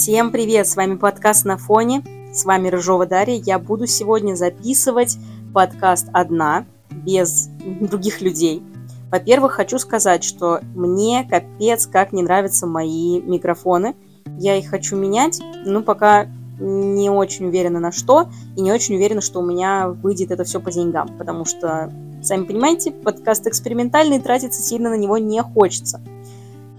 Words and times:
Всем 0.00 0.32
привет! 0.32 0.66
С 0.66 0.76
вами 0.76 0.96
подкаст 0.96 1.44
«На 1.44 1.58
фоне». 1.58 2.02
С 2.32 2.46
вами 2.46 2.68
Рыжова 2.68 3.04
Дарья. 3.04 3.34
Я 3.34 3.58
буду 3.58 3.86
сегодня 3.86 4.34
записывать 4.34 5.18
подкаст 5.52 6.08
одна, 6.14 6.64
без 6.90 7.50
других 7.82 8.22
людей. 8.22 8.62
Во-первых, 9.10 9.52
хочу 9.52 9.78
сказать, 9.78 10.24
что 10.24 10.60
мне 10.74 11.28
капец 11.28 11.86
как 11.86 12.14
не 12.14 12.22
нравятся 12.22 12.66
мои 12.66 13.20
микрофоны. 13.20 13.94
Я 14.38 14.56
их 14.56 14.70
хочу 14.70 14.96
менять, 14.96 15.38
но 15.66 15.82
пока 15.82 16.28
не 16.58 17.10
очень 17.10 17.48
уверена 17.48 17.78
на 17.78 17.92
что, 17.92 18.30
и 18.56 18.62
не 18.62 18.72
очень 18.72 18.96
уверена, 18.96 19.20
что 19.20 19.40
у 19.40 19.44
меня 19.44 19.88
выйдет 19.88 20.30
это 20.30 20.44
все 20.44 20.60
по 20.60 20.72
деньгам, 20.72 21.10
потому 21.18 21.44
что, 21.44 21.92
сами 22.22 22.44
понимаете, 22.44 22.90
подкаст 22.90 23.46
экспериментальный, 23.46 24.18
тратиться 24.18 24.62
сильно 24.62 24.88
на 24.88 24.96
него 24.96 25.18
не 25.18 25.42
хочется. 25.42 26.00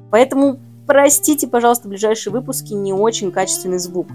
Поэтому 0.09 0.57
простите, 0.91 1.47
пожалуйста, 1.47 1.87
ближайшие 1.87 2.33
выпуски 2.33 2.73
не 2.73 2.91
очень 2.91 3.31
качественный 3.31 3.79
звук. 3.79 4.07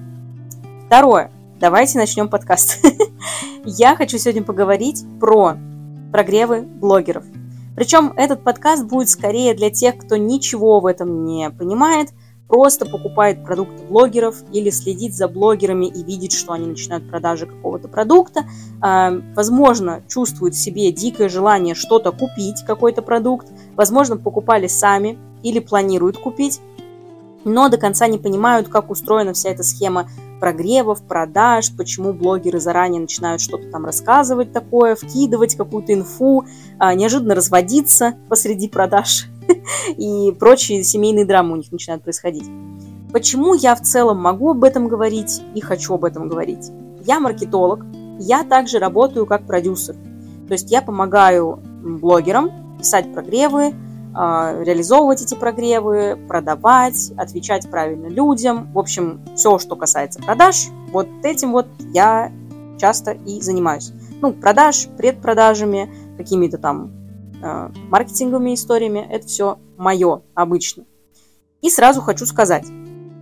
Второе. 0.86 1.32
Давайте 1.58 1.96
начнем 1.96 2.28
подкаст. 2.28 2.84
Я 3.64 3.96
хочу 3.96 4.18
сегодня 4.18 4.42
поговорить 4.42 5.02
про 5.18 5.56
прогревы 6.12 6.60
блогеров. 6.60 7.24
Причем 7.76 8.12
этот 8.14 8.44
подкаст 8.44 8.84
будет 8.84 9.08
скорее 9.08 9.54
для 9.54 9.70
тех, 9.70 9.96
кто 9.96 10.18
ничего 10.18 10.80
в 10.80 10.86
этом 10.86 11.24
не 11.24 11.48
понимает– 11.48 12.10
просто 12.48 12.86
покупает 12.86 13.44
продукты 13.44 13.82
блогеров 13.84 14.36
или 14.52 14.70
следит 14.70 15.14
за 15.14 15.28
блогерами 15.28 15.86
и 15.86 16.02
видит, 16.02 16.32
что 16.32 16.52
они 16.52 16.66
начинают 16.66 17.08
продажи 17.08 17.46
какого-то 17.46 17.88
продукта, 17.88 18.44
а, 18.80 19.12
возможно, 19.34 20.02
чувствует 20.08 20.54
в 20.54 20.58
себе 20.58 20.92
дикое 20.92 21.28
желание 21.28 21.74
что-то 21.74 22.12
купить, 22.12 22.64
какой-то 22.66 23.02
продукт, 23.02 23.48
возможно, 23.76 24.16
покупали 24.16 24.66
сами 24.66 25.18
или 25.42 25.60
планируют 25.60 26.18
купить, 26.18 26.60
но 27.44 27.68
до 27.68 27.78
конца 27.78 28.08
не 28.08 28.18
понимают, 28.18 28.68
как 28.68 28.90
устроена 28.90 29.32
вся 29.32 29.50
эта 29.50 29.62
схема 29.62 30.08
прогревов, 30.40 31.02
продаж, 31.02 31.70
почему 31.76 32.12
блогеры 32.12 32.58
заранее 32.58 33.00
начинают 33.00 33.40
что-то 33.40 33.70
там 33.70 33.84
рассказывать 33.84 34.52
такое, 34.52 34.96
вкидывать 34.96 35.54
какую-то 35.54 35.94
инфу, 35.94 36.44
а, 36.78 36.92
неожиданно 36.94 37.34
разводиться 37.34 38.14
посреди 38.28 38.68
продаж 38.68 39.26
и 39.96 40.32
прочие 40.38 40.82
семейные 40.82 41.24
драмы 41.24 41.52
у 41.52 41.56
них 41.56 41.70
начинают 41.70 42.02
происходить. 42.02 42.44
Почему 43.12 43.54
я 43.54 43.74
в 43.76 43.82
целом 43.82 44.18
могу 44.18 44.50
об 44.50 44.64
этом 44.64 44.88
говорить 44.88 45.40
и 45.54 45.60
хочу 45.60 45.94
об 45.94 46.04
этом 46.04 46.28
говорить? 46.28 46.70
Я 47.04 47.20
маркетолог, 47.20 47.84
я 48.18 48.42
также 48.42 48.78
работаю 48.78 49.24
как 49.26 49.46
продюсер. 49.46 49.94
То 50.48 50.52
есть 50.52 50.70
я 50.70 50.82
помогаю 50.82 51.60
блогерам 51.82 52.65
писать 52.78 53.12
прогревы, 53.12 53.74
а, 54.14 54.62
реализовывать 54.62 55.22
эти 55.22 55.34
прогревы, 55.34 56.18
продавать, 56.26 57.12
отвечать 57.18 57.70
правильно 57.70 58.06
людям. 58.06 58.72
В 58.72 58.78
общем, 58.78 59.20
все, 59.34 59.58
что 59.58 59.76
касается 59.76 60.20
продаж, 60.22 60.68
вот 60.90 61.06
этим 61.22 61.52
вот 61.52 61.66
я 61.92 62.32
часто 62.78 63.12
и 63.12 63.40
занимаюсь. 63.42 63.92
Ну, 64.22 64.32
продаж, 64.32 64.88
предпродажами, 64.96 65.90
какими-то 66.16 66.56
там 66.56 66.92
э, 67.42 67.70
маркетинговыми 67.90 68.54
историями. 68.54 69.06
Это 69.10 69.26
все 69.26 69.58
мое 69.76 70.22
обычно. 70.34 70.84
И 71.60 71.68
сразу 71.68 72.00
хочу 72.00 72.24
сказать, 72.24 72.66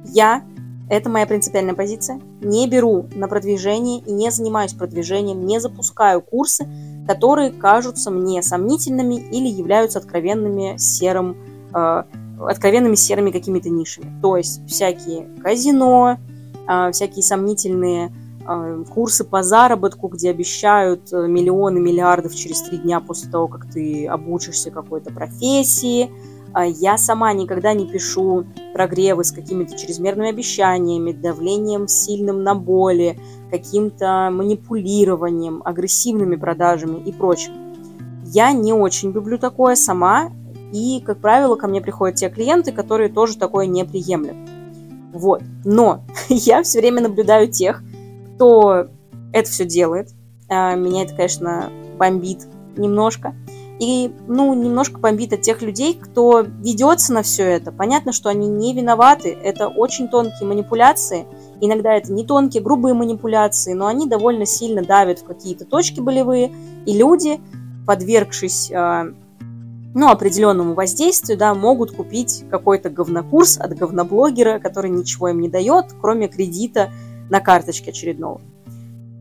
я, 0.04 0.44
это 0.88 1.08
моя 1.08 1.26
принципиальная 1.26 1.74
позиция, 1.74 2.20
не 2.40 2.68
беру 2.68 3.06
на 3.14 3.26
продвижение 3.26 4.00
и 4.00 4.12
не 4.12 4.30
занимаюсь 4.30 4.74
продвижением, 4.74 5.46
не 5.46 5.58
запускаю 5.60 6.20
курсы, 6.20 6.68
которые 7.06 7.50
кажутся 7.50 8.10
мне 8.10 8.42
сомнительными 8.42 9.14
или 9.14 9.48
являются 9.48 9.98
откровенными 9.98 10.76
серым, 10.78 11.36
э, 11.74 12.02
откровенными 12.40 12.94
серыми 12.94 13.30
какими-то 13.30 13.70
нишами. 13.70 14.12
То 14.22 14.36
есть 14.36 14.66
всякие 14.66 15.28
казино, 15.42 16.18
э, 16.68 16.90
всякие 16.92 17.22
сомнительные 17.22 18.10
а, 18.46 18.84
курсы 18.84 19.24
по 19.24 19.42
заработку, 19.42 20.08
где 20.08 20.30
обещают 20.30 21.12
э, 21.12 21.26
миллионы, 21.26 21.80
миллиардов 21.80 22.34
через 22.34 22.60
три 22.60 22.76
дня 22.76 23.00
после 23.00 23.30
того, 23.30 23.48
как 23.48 23.70
ты 23.70 24.06
обучишься 24.06 24.70
какой-то 24.70 25.10
профессии. 25.12 26.10
А, 26.54 26.64
я 26.64 26.96
сама 26.96 27.32
никогда 27.32 27.74
не 27.74 27.86
пишу 27.86 28.46
прогревы 28.72 29.24
с 29.24 29.32
какими-то 29.32 29.76
чрезмерными 29.76 30.30
обещаниями, 30.30 31.12
давлением 31.12 31.88
сильным 31.88 32.44
на 32.44 32.54
боли, 32.54 33.18
каким-то 33.50 34.30
манипулированием, 34.32 35.62
агрессивными 35.64 36.36
продажами 36.36 37.00
и 37.00 37.12
прочим. 37.12 37.52
Я 38.26 38.52
не 38.52 38.72
очень 38.72 39.10
люблю 39.10 39.36
такое 39.36 39.74
сама, 39.74 40.30
и, 40.72 41.00
как 41.04 41.18
правило, 41.18 41.56
ко 41.56 41.66
мне 41.66 41.80
приходят 41.80 42.16
те 42.16 42.28
клиенты, 42.28 42.72
которые 42.72 43.08
тоже 43.08 43.36
такое 43.36 43.66
не 43.66 43.84
приемлют. 43.84 44.36
Вот. 45.12 45.42
Но 45.64 46.04
я 46.28 46.62
все 46.62 46.78
время 46.78 47.02
наблюдаю 47.02 47.48
тех, 47.48 47.82
кто 48.34 48.86
это 49.32 49.50
все 49.50 49.64
делает. 49.64 50.10
А, 50.48 50.76
меня 50.76 51.02
это, 51.02 51.14
конечно, 51.14 51.70
бомбит 51.98 52.46
немножко. 52.76 53.34
И, 53.80 54.12
ну, 54.28 54.54
немножко 54.54 55.00
бомбит 55.00 55.32
от 55.32 55.42
тех 55.42 55.60
людей, 55.60 55.98
кто 56.00 56.40
ведется 56.40 57.12
на 57.12 57.22
все 57.22 57.42
это. 57.42 57.72
Понятно, 57.72 58.12
что 58.12 58.28
они 58.28 58.48
не 58.48 58.72
виноваты. 58.72 59.30
Это 59.30 59.68
очень 59.68 60.08
тонкие 60.08 60.48
манипуляции. 60.48 61.26
Иногда 61.60 61.94
это 61.94 62.12
не 62.12 62.24
тонкие, 62.24 62.62
грубые 62.62 62.94
манипуляции, 62.94 63.72
но 63.72 63.86
они 63.86 64.06
довольно 64.06 64.46
сильно 64.46 64.82
давят 64.82 65.20
в 65.20 65.24
какие-то 65.24 65.64
точки 65.64 66.00
болевые. 66.00 66.52
И 66.86 66.96
люди, 66.96 67.40
подвергшись 67.84 68.70
а, 68.72 69.06
ну, 69.94 70.08
определенному 70.08 70.74
воздействию, 70.74 71.36
да, 71.36 71.54
могут 71.54 71.92
купить 71.92 72.44
какой-то 72.50 72.90
говнокурс 72.90 73.58
от 73.58 73.76
говноблогера, 73.76 74.60
который 74.60 74.90
ничего 74.90 75.28
им 75.28 75.40
не 75.40 75.48
дает, 75.48 75.86
кроме 76.00 76.28
кредита 76.28 76.90
на 77.30 77.40
карточке 77.40 77.90
очередного. 77.90 78.40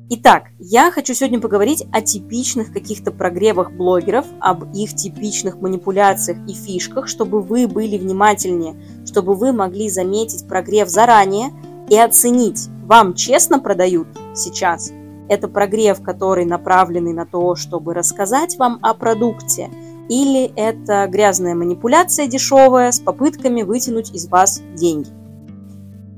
Итак, 0.09 0.49
я 0.59 0.91
хочу 0.91 1.13
сегодня 1.13 1.39
поговорить 1.39 1.85
о 1.93 2.01
типичных 2.01 2.73
каких-то 2.73 3.11
прогревах 3.11 3.71
блогеров, 3.71 4.25
об 4.41 4.69
их 4.73 4.93
типичных 4.95 5.61
манипуляциях 5.61 6.37
и 6.47 6.53
фишках, 6.53 7.07
чтобы 7.07 7.41
вы 7.41 7.67
были 7.67 7.97
внимательнее, 7.97 8.75
чтобы 9.05 9.33
вы 9.33 9.53
могли 9.53 9.89
заметить 9.89 10.47
прогрев 10.47 10.89
заранее 10.89 11.51
и 11.89 11.97
оценить, 11.97 12.67
вам 12.83 13.13
честно 13.13 13.59
продают 13.59 14.07
сейчас. 14.35 14.91
Это 15.29 15.47
прогрев, 15.47 16.01
который 16.03 16.43
направленный 16.43 17.13
на 17.13 17.25
то, 17.25 17.55
чтобы 17.55 17.93
рассказать 17.93 18.57
вам 18.57 18.79
о 18.81 18.93
продукте, 18.93 19.69
или 20.09 20.51
это 20.57 21.07
грязная 21.07 21.55
манипуляция 21.55 22.27
дешевая 22.27 22.91
с 22.91 22.99
попытками 22.99 23.61
вытянуть 23.61 24.13
из 24.13 24.27
вас 24.27 24.61
деньги. 24.75 25.09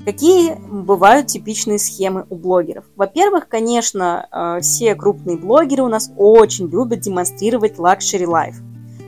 Какие 0.06 0.54
бывают 0.54 1.26
типичные 1.26 1.80
схемы 1.80 2.28
у 2.30 2.36
блогеров? 2.36 2.86
Во-первых, 2.96 3.48
конечно, 3.50 4.28
э, 4.32 4.62
все 4.62 4.94
крупные 4.94 5.36
блогеры 5.36 5.82
у 5.82 5.88
нас 5.88 6.12
очень 6.16 6.70
любят 6.70 7.00
демонстрировать 7.00 7.80
luxury 7.80 8.28
life. 8.28 8.56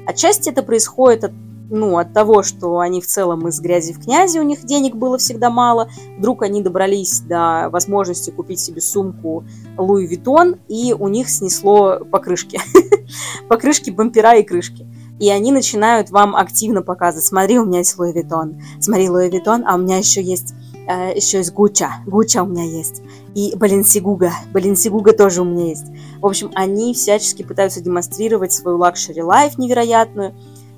Отчасти 0.08 0.50
это 0.50 0.64
происходит 0.64 1.26
от, 1.26 1.34
ну, 1.70 2.00
от 2.00 2.14
того, 2.14 2.42
что 2.42 2.80
они 2.80 3.00
в 3.00 3.06
целом 3.06 3.48
из 3.48 3.60
грязи 3.60 3.94
в 3.94 4.04
князи, 4.04 4.40
у 4.40 4.44
них 4.44 4.66
денег 4.66 4.96
было 4.96 5.20
всегда 5.20 5.52
мало, 5.52 5.88
вдруг 6.18 6.42
они 6.42 6.64
добрались 6.64 7.20
до 7.20 7.70
возможности 7.72 8.32
купить 8.32 8.60
себе 8.60 8.82
сумку 8.82 9.46
Louis 9.78 10.08
Vuitton, 10.08 10.56
и 10.68 10.96
у 10.98 11.10
них 11.10 11.30
снесло 11.30 12.00
покрышки. 12.12 12.60
Покрышки, 13.50 13.92
бампера 13.92 14.36
и 14.38 14.44
крышки. 14.44 14.88
И 15.20 15.30
они 15.30 15.52
начинают 15.52 16.10
вам 16.10 16.36
активно 16.36 16.82
показывать, 16.82 17.26
смотри, 17.26 17.60
у 17.60 17.66
меня 17.66 17.80
есть 17.80 17.96
Louis 18.00 18.14
Vuitton, 18.14 18.60
смотри, 18.80 19.10
Louis 19.10 19.30
Vuitton, 19.30 19.64
а 19.68 19.76
у 19.76 19.78
меня 19.78 19.98
еще 19.98 20.24
есть 20.24 20.56
еще 20.88 21.40
есть 21.40 21.54
Гуча. 21.54 21.92
Гуча 22.06 22.44
у 22.44 22.48
меня 22.48 22.64
есть. 22.64 23.02
И 23.36 23.56
Баленсигуга. 23.56 24.32
Баленсигуга 24.54 25.14
тоже 25.14 25.42
у 25.42 25.46
меня 25.46 25.68
есть. 25.68 25.86
В 26.22 26.26
общем, 26.26 26.52
они 26.56 26.94
всячески 26.94 27.44
пытаются 27.44 27.82
демонстрировать 27.82 28.54
свою 28.54 28.78
luxury 28.78 29.22
life 29.22 29.58
невероятную. 29.58 30.34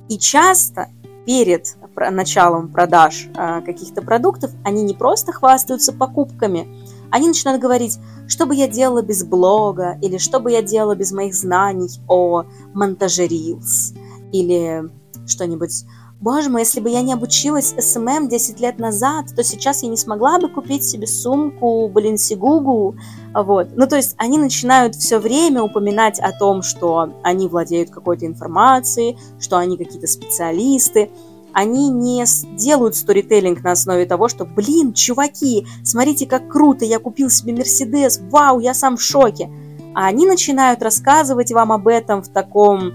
И 0.10 0.18
часто 0.18 0.90
перед 1.26 1.76
началом 1.96 2.70
продаж 2.70 3.28
э, 3.36 3.62
каких-то 3.62 4.02
продуктов 4.02 4.52
они 4.64 4.84
не 4.84 4.94
просто 4.94 5.32
хвастаются 5.32 5.94
покупками, 5.94 6.68
они 7.12 7.28
начинают 7.28 7.62
говорить, 7.62 7.98
что 8.28 8.46
бы 8.46 8.56
я 8.56 8.68
делала 8.68 9.02
без 9.02 9.24
блога, 9.24 9.98
или 10.02 10.18
что 10.18 10.40
бы 10.40 10.52
я 10.52 10.62
делала 10.62 10.96
без 10.96 11.12
моих 11.12 11.34
знаний 11.36 11.90
о 12.08 12.46
монтаже 12.74 13.26
Reels, 13.28 13.98
или 14.32 14.90
что-нибудь 15.26 15.86
Боже 16.22 16.50
мой, 16.50 16.62
если 16.62 16.82
бы 16.82 16.90
я 16.90 17.02
не 17.02 17.14
обучилась 17.14 17.74
SMM 17.78 18.28
10 18.28 18.60
лет 18.60 18.78
назад, 18.78 19.28
то 19.34 19.42
сейчас 19.42 19.84
я 19.84 19.90
не 19.90 19.96
смогла 19.96 20.38
бы 20.38 20.50
купить 20.50 20.84
себе 20.84 21.08
сумку 21.08 21.88
Баленсигугу. 21.88 22.98
Вот. 23.34 23.70
Ну, 23.74 23.88
то 23.88 23.96
есть 23.96 24.16
они 24.18 24.38
начинают 24.38 24.96
все 24.96 25.18
время 25.20 25.64
упоминать 25.64 26.20
о 26.20 26.34
том, 26.34 26.62
что 26.62 27.14
они 27.24 27.48
владеют 27.48 27.90
какой-то 27.90 28.26
информацией, 28.26 29.18
что 29.40 29.58
они 29.58 29.78
какие-то 29.78 30.08
специалисты. 30.08 31.10
Они 31.54 31.90
не 31.90 32.26
делают 32.58 32.98
сторителлинг 32.98 33.64
на 33.64 33.72
основе 33.72 34.06
того, 34.06 34.28
что, 34.28 34.44
блин, 34.44 34.92
чуваки, 34.92 35.66
смотрите, 35.86 36.28
как 36.28 36.50
круто, 36.50 36.84
я 36.84 37.00
купил 37.00 37.30
себе 37.30 37.54
Мерседес, 37.54 38.20
вау, 38.30 38.60
я 38.60 38.74
сам 38.74 38.98
в 38.98 39.02
шоке. 39.02 39.50
А 39.96 40.08
они 40.08 40.28
начинают 40.28 40.84
рассказывать 40.84 41.54
вам 41.54 41.72
об 41.72 41.88
этом 41.88 42.22
в 42.22 42.28
таком 42.28 42.92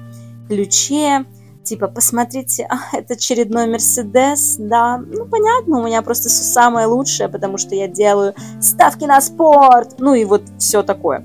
ключе, 0.46 1.24
типа, 1.64 1.88
посмотрите, 1.88 2.66
а, 2.70 2.96
это 2.96 3.14
очередной 3.14 3.66
Мерседес, 3.66 4.56
да, 4.58 4.98
ну, 4.98 5.26
понятно, 5.26 5.80
у 5.80 5.86
меня 5.86 6.02
просто 6.02 6.28
все 6.28 6.44
самое 6.44 6.86
лучшее, 6.86 7.28
потому 7.28 7.58
что 7.58 7.74
я 7.74 7.88
делаю 7.88 8.34
ставки 8.60 9.04
на 9.04 9.20
спорт, 9.20 9.96
ну, 9.98 10.14
и 10.14 10.24
вот 10.24 10.42
все 10.58 10.82
такое. 10.82 11.24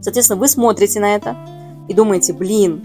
Соответственно, 0.00 0.38
вы 0.38 0.48
смотрите 0.48 1.00
на 1.00 1.14
это 1.14 1.36
и 1.88 1.94
думаете, 1.94 2.32
блин, 2.32 2.84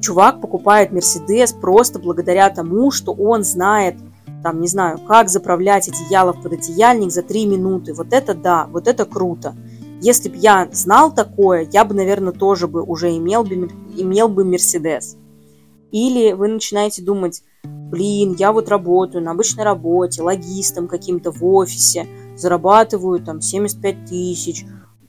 чувак 0.00 0.40
покупает 0.40 0.92
Мерседес 0.92 1.52
просто 1.52 1.98
благодаря 1.98 2.50
тому, 2.50 2.90
что 2.90 3.12
он 3.12 3.44
знает, 3.44 3.96
там, 4.42 4.60
не 4.60 4.68
знаю, 4.68 4.98
как 4.98 5.28
заправлять 5.28 5.88
одеяло 5.88 6.32
в 6.32 6.42
пододеяльник 6.42 7.10
за 7.10 7.22
три 7.22 7.46
минуты. 7.46 7.94
Вот 7.94 8.12
это 8.12 8.34
да, 8.34 8.66
вот 8.70 8.88
это 8.88 9.04
круто. 9.04 9.54
Если 10.00 10.28
бы 10.28 10.36
я 10.36 10.68
знал 10.72 11.14
такое, 11.14 11.68
я 11.70 11.84
бы, 11.84 11.94
наверное, 11.94 12.32
тоже 12.32 12.66
бы 12.66 12.82
уже 12.82 13.16
имел 13.16 13.44
бы, 13.44 13.70
имел 13.96 14.28
бы 14.28 14.44
Мерседес. 14.44 15.16
Или 15.92 16.32
вы 16.32 16.48
начинаете 16.48 17.02
думать, 17.02 17.42
блин, 17.62 18.34
я 18.38 18.50
вот 18.50 18.68
работаю 18.68 19.22
на 19.22 19.32
обычной 19.32 19.62
работе, 19.62 20.22
логистом 20.22 20.88
каким-то 20.88 21.30
в 21.30 21.44
офисе, 21.44 22.08
зарабатываю 22.34 23.20
там 23.20 23.42
75 23.42 24.06
тысяч 24.06 24.64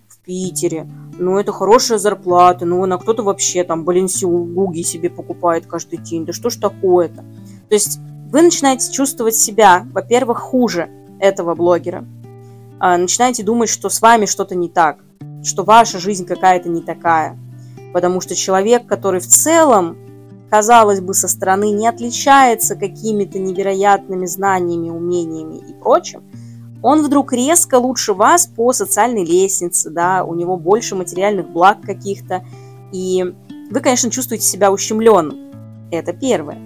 в 0.10 0.20
Питере, 0.20 0.88
ну 1.18 1.40
это 1.40 1.54
хорошая 1.54 1.98
зарплата, 1.98 2.66
ну 2.66 2.84
а 2.84 2.98
кто-то 2.98 3.24
вообще 3.24 3.64
там 3.64 3.86
Баленсиуги 3.86 4.82
себе 4.82 5.10
покупает 5.10 5.66
каждый 5.66 6.00
день, 6.00 6.26
да 6.26 6.34
что 6.34 6.50
ж 6.50 6.58
такое-то? 6.58 7.24
То 7.70 7.76
есть 7.76 8.00
вы 8.30 8.42
начинаете 8.42 8.92
чувствовать 8.92 9.36
себя, 9.36 9.88
во-первых, 9.94 10.40
хуже 10.40 10.90
этого 11.20 11.56
блогера, 11.56 12.06
а, 12.80 12.98
начинаете 12.98 13.44
думать, 13.44 13.70
что 13.70 13.88
с 13.88 14.02
вами 14.02 14.26
что-то 14.26 14.56
не 14.56 14.68
так, 14.68 15.00
что 15.44 15.64
ваша 15.64 15.98
жизнь 16.00 16.26
какая-то 16.26 16.68
не 16.68 16.82
такая, 16.82 17.40
потому 17.94 18.20
что 18.20 18.36
человек, 18.36 18.86
который 18.86 19.22
в 19.22 19.28
целом 19.28 20.03
казалось 20.54 21.02
бы, 21.02 21.16
со 21.16 21.28
стороны 21.28 21.72
не 21.72 21.88
отличается 21.88 22.76
какими-то 22.76 23.40
невероятными 23.40 24.28
знаниями, 24.28 24.92
умениями 24.92 25.56
и 25.56 25.74
прочим, 25.74 26.22
он 26.84 27.02
вдруг 27.04 27.34
резко 27.34 27.80
лучше 27.80 28.14
вас 28.14 28.46
по 28.46 28.72
социальной 28.72 29.26
лестнице, 29.26 29.90
да, 29.90 30.24
у 30.24 30.36
него 30.36 30.56
больше 30.58 30.94
материальных 30.94 31.50
благ 31.50 31.82
каких-то, 31.82 32.46
и 32.92 33.34
вы, 33.72 33.80
конечно, 33.80 34.12
чувствуете 34.12 34.46
себя 34.46 34.72
ущемленным. 34.72 35.90
Это 35.90 36.14
первое. 36.14 36.60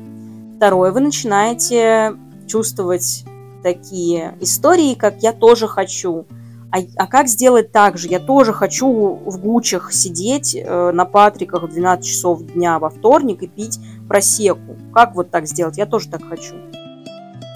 Второе, 0.58 0.92
вы 0.92 1.00
начинаете 1.00 2.18
чувствовать 2.46 3.24
такие 3.64 4.38
истории, 4.42 4.96
как 4.96 5.24
«я 5.24 5.32
тоже 5.32 5.66
хочу», 5.66 6.26
а, 6.72 6.80
а 6.98 7.08
как 7.08 7.28
сделать 7.28 7.72
так 7.72 7.98
же? 7.98 8.08
Я 8.08 8.20
тоже 8.20 8.54
хочу 8.54 8.88
в 9.26 9.40
Гучах 9.40 9.94
сидеть 9.94 10.56
э, 10.56 10.92
на 10.92 11.06
Патриках 11.06 11.64
в 11.64 11.68
12 11.70 12.06
часов 12.06 12.42
дня 12.42 12.78
во 12.80 12.90
вторник 12.90 13.42
и 13.44 13.48
пить 13.48 13.80
просеку. 14.08 14.76
Как 14.94 15.16
вот 15.16 15.32
так 15.32 15.48
сделать? 15.48 15.78
Я 15.78 15.86
тоже 15.86 16.10
так 16.10 16.28
хочу. 16.28 16.56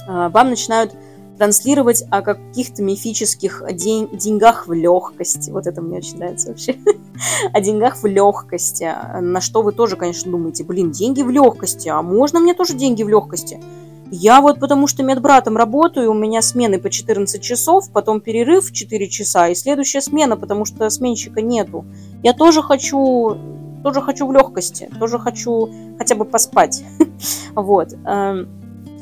Э, 0.07 0.29
вам 0.29 0.49
начинают 0.49 0.93
транслировать 1.37 2.03
о 2.09 2.21
каких-то 2.21 2.83
мифических 2.83 3.63
день, 3.73 4.07
деньгах 4.13 4.67
в 4.67 4.73
легкости. 4.73 5.49
Вот 5.49 5.67
это 5.67 5.81
мне 5.81 5.97
очень 5.97 6.17
нравится 6.17 6.49
вообще. 6.49 6.75
о 7.53 7.59
деньгах 7.59 8.01
в 8.01 8.05
легкости. 8.05 8.93
На 9.19 9.41
что 9.41 9.61
вы 9.61 9.73
тоже, 9.73 9.97
конечно, 9.97 10.31
думаете, 10.31 10.63
блин, 10.63 10.91
деньги 10.91 11.21
в 11.21 11.29
легкости. 11.29 11.89
А 11.89 12.01
можно 12.01 12.39
мне 12.39 12.53
тоже 12.53 12.75
деньги 12.75 13.03
в 13.03 13.09
легкости? 13.09 13.59
Я 14.13 14.41
вот 14.41 14.59
потому 14.59 14.87
что 14.87 15.03
медбратом 15.03 15.55
работаю, 15.55 16.11
у 16.11 16.13
меня 16.13 16.41
смены 16.41 16.79
по 16.79 16.89
14 16.89 17.41
часов, 17.41 17.89
потом 17.93 18.19
перерыв 18.19 18.65
в 18.65 18.73
4 18.73 19.07
часа 19.07 19.47
и 19.47 19.55
следующая 19.55 20.01
смена, 20.01 20.35
потому 20.35 20.65
что 20.65 20.89
сменщика 20.89 21.41
нету. 21.41 21.85
Я 22.21 22.33
тоже 22.33 22.61
хочу, 22.61 23.37
тоже 23.83 24.01
хочу 24.01 24.27
в 24.27 24.33
легкости, 24.33 24.89
тоже 24.99 25.17
хочу 25.17 25.69
хотя 25.97 26.15
бы 26.15 26.25
поспать. 26.25 26.83
Вот. 27.53 27.93
Эм, 27.93 28.47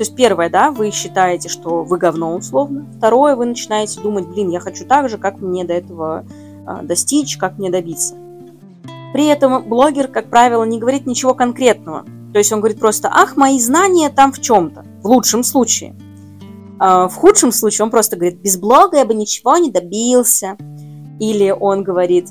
есть 0.00 0.14
первое, 0.14 0.50
да, 0.50 0.70
вы 0.70 0.90
считаете, 0.90 1.48
что 1.48 1.84
вы 1.84 1.96
говно 1.96 2.36
условно. 2.36 2.86
Второе, 2.98 3.34
вы 3.34 3.46
начинаете 3.46 4.00
думать, 4.00 4.26
блин, 4.28 4.50
я 4.50 4.60
хочу 4.60 4.84
так 4.84 5.08
же, 5.08 5.16
как 5.18 5.40
мне 5.40 5.64
до 5.64 5.72
этого 5.72 6.24
э, 6.66 6.82
достичь, 6.82 7.36
как 7.36 7.58
мне 7.58 7.70
добиться. 7.70 8.14
При 9.12 9.26
этом 9.26 9.62
блогер, 9.68 10.08
как 10.08 10.28
правило, 10.28 10.64
не 10.64 10.78
говорит 10.78 11.06
ничего 11.06 11.34
конкретного. 11.34 12.04
То 12.32 12.38
есть 12.38 12.52
он 12.52 12.60
говорит 12.60 12.78
просто, 12.78 13.08
ах, 13.12 13.36
мои 13.36 13.58
знания 13.60 14.08
там 14.08 14.32
в 14.32 14.40
чем-то, 14.40 14.84
в 15.02 15.06
лучшем 15.06 15.42
случае. 15.42 15.96
А 16.78 17.08
в 17.08 17.14
худшем 17.14 17.52
случае 17.52 17.84
он 17.84 17.90
просто 17.90 18.16
говорит, 18.16 18.40
без 18.40 18.56
блога 18.56 18.98
я 18.98 19.04
бы 19.04 19.14
ничего 19.14 19.56
не 19.58 19.70
добился. 19.70 20.56
Или 21.18 21.50
он 21.50 21.82
говорит, 21.82 22.28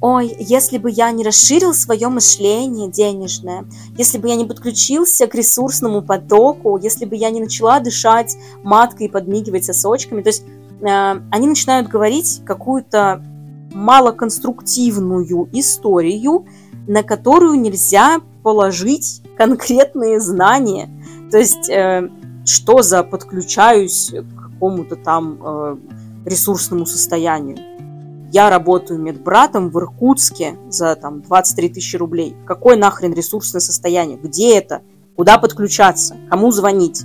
ой, 0.00 0.34
если 0.38 0.78
бы 0.78 0.90
я 0.90 1.10
не 1.10 1.24
расширил 1.24 1.74
свое 1.74 2.08
мышление 2.08 2.90
денежное, 2.90 3.66
если 3.98 4.18
бы 4.18 4.28
я 4.28 4.36
не 4.36 4.46
подключился 4.46 5.26
к 5.26 5.34
ресурсному 5.34 6.02
потоку, 6.02 6.78
если 6.78 7.04
бы 7.04 7.16
я 7.16 7.30
не 7.30 7.40
начала 7.40 7.80
дышать 7.80 8.36
маткой 8.62 9.06
и 9.06 9.10
подмигивать 9.10 9.64
сосочками, 9.64 10.22
то 10.22 10.28
есть 10.30 10.44
э, 10.80 11.20
они 11.30 11.46
начинают 11.46 11.88
говорить 11.88 12.40
какую-то 12.46 13.22
малоконструктивную 13.74 15.48
историю, 15.52 16.46
на 16.88 17.02
которую 17.02 17.60
нельзя 17.60 18.20
положить 18.42 19.22
конкретные 19.36 20.20
знания. 20.20 20.90
То 21.30 21.38
есть, 21.38 21.70
э, 21.70 22.10
что 22.44 22.82
за 22.82 23.02
подключаюсь 23.02 24.10
к 24.10 24.50
какому-то 24.50 24.96
там 24.96 25.38
э, 25.42 25.76
ресурсному 26.26 26.84
состоянию. 26.86 27.56
Я 28.32 28.50
работаю 28.50 29.00
медбратом 29.00 29.70
в 29.70 29.78
Иркутске 29.78 30.56
за 30.68 30.96
там 30.96 31.22
23 31.22 31.68
тысячи 31.68 31.94
рублей. 31.96 32.34
Какое 32.46 32.76
нахрен 32.76 33.12
ресурсное 33.12 33.60
состояние? 33.60 34.16
Где 34.16 34.56
это? 34.56 34.80
Куда 35.16 35.36
подключаться? 35.38 36.16
Кому 36.30 36.50
звонить? 36.50 37.04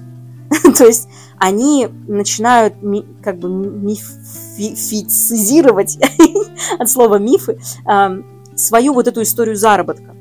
То 0.77 0.85
есть 0.85 1.09
они 1.37 1.89
начинают 2.07 2.75
как 3.21 3.39
бы 3.39 3.49
мифицизировать 3.49 5.99
от 6.79 6.89
слова 6.89 7.19
мифы 7.19 7.59
свою 8.55 8.93
вот 8.93 9.07
эту 9.07 9.21
историю 9.21 9.57
заработка 9.57 10.16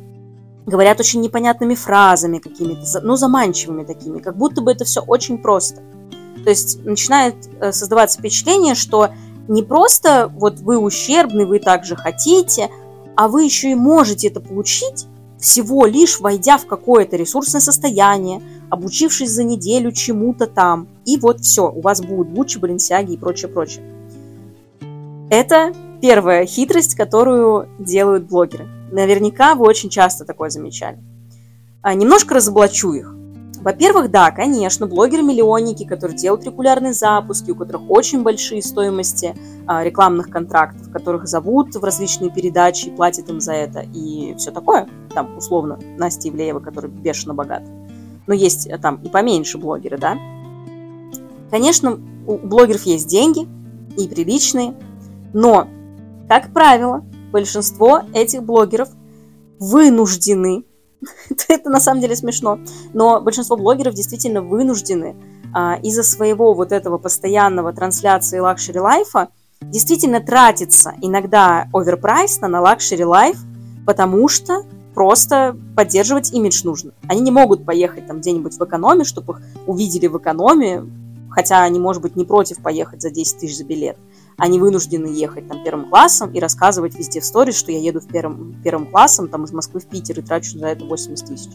говорят 0.66 1.00
очень 1.00 1.20
непонятными 1.20 1.74
фразами 1.74 2.38
какими-то, 2.38 3.00
ну, 3.02 3.16
заманчивыми 3.16 3.84
такими, 3.84 4.18
как 4.18 4.36
будто 4.36 4.60
бы 4.60 4.72
это 4.72 4.84
все 4.84 5.00
очень 5.00 5.38
просто. 5.38 5.82
То 6.44 6.50
есть 6.50 6.84
начинает 6.84 7.36
э, 7.60 7.72
создаваться 7.72 8.18
впечатление, 8.18 8.74
что 8.74 9.10
не 9.48 9.62
просто 9.62 10.30
вот 10.34 10.58
вы 10.60 10.76
ущербны, 10.78 11.46
вы 11.46 11.60
также 11.60 11.96
хотите, 11.96 12.68
а 13.14 13.28
вы 13.28 13.44
еще 13.44 13.70
и 13.70 13.74
можете 13.74 14.28
это 14.28 14.40
получить, 14.40 15.06
всего 15.38 15.86
лишь 15.86 16.20
войдя 16.20 16.58
в 16.58 16.66
какое-то 16.66 17.16
ресурсное 17.16 17.60
состояние, 17.60 18.42
обучившись 18.70 19.30
за 19.30 19.44
неделю 19.44 19.92
чему-то 19.92 20.46
там. 20.46 20.88
И 21.04 21.16
вот 21.18 21.40
все, 21.40 21.70
у 21.70 21.80
вас 21.80 22.00
будут 22.00 22.32
Гуччи, 22.32 22.58
Баленсиаги 22.58 23.12
и 23.12 23.16
прочее, 23.16 23.48
прочее. 23.48 23.84
Это 25.30 25.72
первая 26.00 26.46
хитрость, 26.46 26.94
которую 26.94 27.68
делают 27.78 28.28
блогеры. 28.28 28.66
Наверняка 28.90 29.54
вы 29.54 29.66
очень 29.66 29.90
часто 29.90 30.24
такое 30.24 30.50
замечали. 30.50 30.98
А, 31.82 31.94
немножко 31.94 32.34
разоблачу 32.34 32.92
их. 32.92 33.14
Во-первых, 33.60 34.10
да, 34.10 34.30
конечно, 34.30 34.86
блогеры-миллионники, 34.86 35.84
которые 35.84 36.16
делают 36.16 36.44
регулярные 36.44 36.92
запуски, 36.92 37.50
у 37.50 37.56
которых 37.56 37.90
очень 37.90 38.22
большие 38.22 38.62
стоимости 38.62 39.34
а, 39.66 39.82
рекламных 39.82 40.30
контрактов, 40.30 40.90
которых 40.92 41.26
зовут 41.26 41.74
в 41.74 41.82
различные 41.82 42.30
передачи 42.30 42.90
платят 42.90 43.28
им 43.28 43.40
за 43.40 43.54
это, 43.54 43.80
и 43.80 44.34
все 44.36 44.52
такое. 44.52 44.88
Там, 45.14 45.36
условно, 45.36 45.80
Настя 45.96 46.28
Ивлеева, 46.28 46.60
которая 46.60 46.92
бешено 46.92 47.34
богата. 47.34 47.66
Но 48.26 48.34
есть 48.34 48.66
э, 48.66 48.78
там 48.78 49.00
и 49.02 49.08
поменьше 49.08 49.58
блогеры, 49.58 49.98
да. 49.98 50.16
Конечно, 51.50 51.98
у 52.26 52.36
блогеров 52.38 52.82
есть 52.82 53.08
деньги, 53.08 53.48
и 53.96 54.08
приличные, 54.08 54.74
но, 55.32 55.68
как 56.28 56.52
правило, 56.52 57.04
большинство 57.32 58.02
этих 58.12 58.42
блогеров 58.42 58.88
вынуждены, 59.58 60.64
это 61.48 61.70
на 61.70 61.80
самом 61.80 62.00
деле 62.00 62.16
смешно, 62.16 62.58
но 62.92 63.20
большинство 63.20 63.56
блогеров 63.56 63.94
действительно 63.94 64.42
вынуждены 64.42 65.16
а, 65.54 65.78
из-за 65.82 66.02
своего 66.02 66.54
вот 66.54 66.72
этого 66.72 66.98
постоянного 66.98 67.72
трансляции 67.72 68.38
luxury 68.38 68.80
life 68.80 69.19
а 69.19 69.28
действительно 69.60 70.20
тратиться 70.20 70.94
иногда 71.00 71.68
overprice 71.72 72.34
но 72.34 72.48
на 72.48 72.60
luxury 72.60 73.04
life, 73.04 73.38
потому 73.86 74.28
что 74.28 74.64
просто 74.94 75.56
поддерживать 75.76 76.32
имидж 76.32 76.62
нужно. 76.64 76.92
Они 77.06 77.20
не 77.20 77.30
могут 77.30 77.64
поехать 77.64 78.06
там 78.06 78.18
где-нибудь 78.18 78.54
в 78.54 78.64
экономе, 78.64 79.04
чтобы 79.04 79.34
их 79.34 79.42
увидели 79.66 80.06
в 80.06 80.18
экономе, 80.18 80.84
хотя 81.30 81.62
они, 81.62 81.78
может 81.78 82.02
быть, 82.02 82.16
не 82.16 82.24
против 82.24 82.58
поехать 82.58 83.02
за 83.02 83.10
10 83.10 83.38
тысяч 83.38 83.56
за 83.56 83.64
билет 83.64 83.96
они 84.38 84.58
вынуждены 84.58 85.06
ехать 85.06 85.48
там 85.48 85.64
первым 85.64 85.88
классом 85.88 86.32
и 86.32 86.40
рассказывать 86.40 86.94
везде 86.96 87.20
в 87.20 87.24
сторис, 87.24 87.56
что 87.56 87.72
я 87.72 87.78
еду 87.78 88.00
в 88.00 88.06
первым, 88.06 88.54
первым 88.62 88.86
классом 88.86 89.28
там 89.28 89.44
из 89.44 89.52
Москвы 89.52 89.80
в 89.80 89.86
Питер 89.86 90.18
и 90.18 90.22
трачу 90.22 90.58
за 90.58 90.66
это 90.66 90.84
80 90.84 91.26
тысяч. 91.26 91.50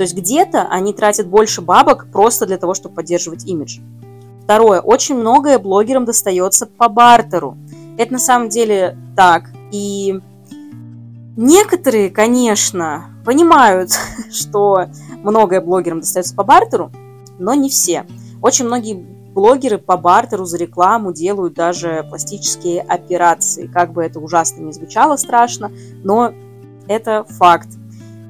То 0.00 0.02
есть 0.02 0.14
где-то 0.14 0.62
они 0.62 0.92
тратят 0.92 1.26
больше 1.26 1.60
бабок 1.60 2.06
просто 2.12 2.46
для 2.46 2.58
того, 2.58 2.74
чтобы 2.74 2.94
поддерживать 2.94 3.44
имидж. 3.44 3.80
Второе. 4.44 4.80
Очень 4.80 5.16
многое 5.16 5.58
блогерам 5.58 6.04
достается 6.04 6.66
по 6.66 6.88
бартеру. 6.88 7.56
Это 7.96 8.14
на 8.14 8.18
самом 8.18 8.48
деле 8.48 8.98
так. 9.14 9.50
И 9.70 10.20
некоторые, 11.36 12.10
конечно, 12.10 13.10
понимают, 13.24 13.90
что 14.30 14.86
многое 15.22 15.60
блогерам 15.60 16.00
достается 16.00 16.34
по 16.34 16.44
бартеру, 16.44 16.90
но 17.38 17.54
не 17.54 17.68
все. 17.68 18.06
Очень 18.42 18.66
многие 18.66 19.06
блогеры 19.34 19.78
по 19.78 19.96
бартеру 19.96 20.44
за 20.44 20.58
рекламу 20.58 21.12
делают 21.12 21.54
даже 21.54 22.04
пластические 22.08 22.82
операции. 22.82 23.66
Как 23.66 23.92
бы 23.92 24.02
это 24.02 24.18
ужасно 24.20 24.62
не 24.62 24.72
звучало 24.72 25.16
страшно, 25.16 25.70
но 26.02 26.32
это 26.88 27.24
факт. 27.24 27.68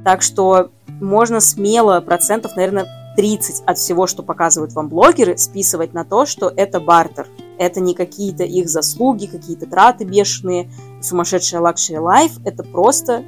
Так 0.05 0.23
что 0.23 0.71
можно 1.01 1.41
смело 1.41 2.01
процентов, 2.01 2.57
наверное, 2.57 2.87
30 3.17 3.65
от 3.67 3.79
всего, 3.79 4.07
что 4.07 4.23
показывают 4.23 4.73
вам 4.73 4.89
блогеры, 4.89 5.37
списывать 5.37 5.93
на 5.93 6.05
то, 6.05 6.27
что 6.27 6.53
это 6.55 6.81
бартер. 6.81 7.27
Это 7.59 7.81
не 7.81 7.95
какие-то 7.95 8.45
их 8.45 8.69
заслуги, 8.69 9.27
какие-то 9.27 9.67
траты 9.67 10.05
бешеные, 10.05 10.71
сумасшедшая 11.03 11.61
luxury 11.61 11.99
life. 11.99 12.39
Это 12.45 12.63
просто 12.63 13.25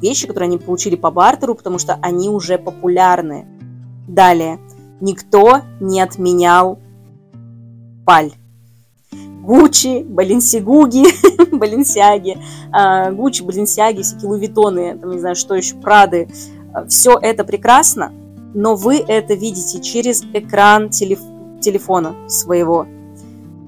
вещи, 0.00 0.26
которые 0.26 0.48
они 0.48 0.58
получили 0.58 0.96
по 0.96 1.10
бартеру, 1.10 1.54
потому 1.54 1.78
что 1.78 1.98
они 2.02 2.28
уже 2.28 2.58
популярны. 2.58 3.46
Далее. 4.08 4.58
Никто 5.00 5.62
не 5.80 6.00
отменял 6.00 6.78
паль. 8.04 8.32
Гуччи, 9.42 10.02
Баленсигуги, 10.04 11.04
Баленсиаги, 11.52 12.38
Гуччи, 13.12 13.42
Баленсиаги, 13.42 14.02
всякие 14.02 14.28
Лувитоны, 14.28 14.98
там, 14.98 15.10
не 15.10 15.18
знаю, 15.18 15.34
что 15.34 15.54
еще, 15.54 15.74
Прады. 15.76 16.28
Все 16.88 17.18
это 17.20 17.44
прекрасно, 17.44 18.12
но 18.54 18.76
вы 18.76 18.98
это 18.98 19.34
видите 19.34 19.80
через 19.80 20.22
экран 20.32 20.90
телеф 20.90 21.20
телефона 21.60 22.14
своего. 22.28 22.86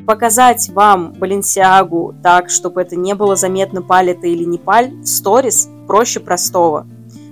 Показать 0.06 0.68
вам 0.70 1.14
Баленсиагу 1.14 2.14
так, 2.22 2.50
чтобы 2.50 2.82
это 2.82 2.94
не 2.94 3.14
было 3.14 3.36
заметно, 3.36 3.80
паль 3.80 4.10
это 4.10 4.26
или 4.26 4.44
не 4.44 4.58
паль, 4.58 4.90
в 5.00 5.06
сторис 5.06 5.68
проще 5.86 6.20
простого. 6.20 6.86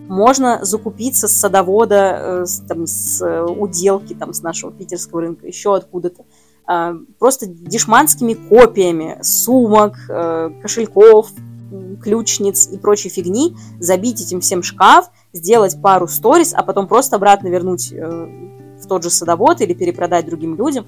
Можно 0.08 0.64
закупиться 0.64 1.28
с 1.28 1.32
садовода, 1.32 2.42
э, 2.42 2.46
с, 2.46 2.60
там, 2.60 2.86
с 2.86 3.20
э, 3.20 3.44
уделки 3.44 4.14
там, 4.14 4.32
с 4.32 4.42
нашего 4.42 4.72
питерского 4.72 5.20
рынка, 5.22 5.46
еще 5.46 5.76
откуда-то. 5.76 6.24
Э, 6.68 6.94
просто 7.18 7.46
дешманскими 7.46 8.34
копиями 8.34 9.18
сумок, 9.22 9.94
э, 10.08 10.50
кошельков, 10.60 11.30
ключниц 12.02 12.68
и 12.68 12.76
прочей 12.76 13.08
фигни, 13.08 13.56
забить 13.78 14.20
этим 14.20 14.40
всем 14.40 14.62
шкаф, 14.62 15.10
сделать 15.32 15.80
пару 15.80 16.06
сторис, 16.06 16.52
а 16.54 16.62
потом 16.62 16.86
просто 16.86 17.16
обратно 17.16 17.48
вернуть 17.48 17.92
э, 17.92 18.28
в 18.82 18.86
тот 18.86 19.02
же 19.02 19.10
садовод 19.10 19.60
или 19.60 19.74
перепродать 19.74 20.26
другим 20.26 20.56
людям. 20.56 20.86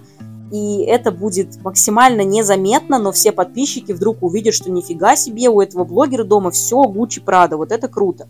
И 0.52 0.82
это 0.82 1.10
будет 1.10 1.62
максимально 1.64 2.20
незаметно, 2.20 2.98
но 2.98 3.12
все 3.12 3.32
подписчики 3.32 3.92
вдруг 3.92 4.22
увидят, 4.22 4.54
что 4.54 4.70
нифига 4.70 5.16
себе, 5.16 5.48
у 5.48 5.60
этого 5.60 5.84
блогера 5.84 6.22
дома 6.22 6.50
все 6.50 6.84
Гуччи 6.84 7.20
Прада, 7.20 7.56
вот 7.56 7.72
это 7.72 7.88
круто. 7.88 8.28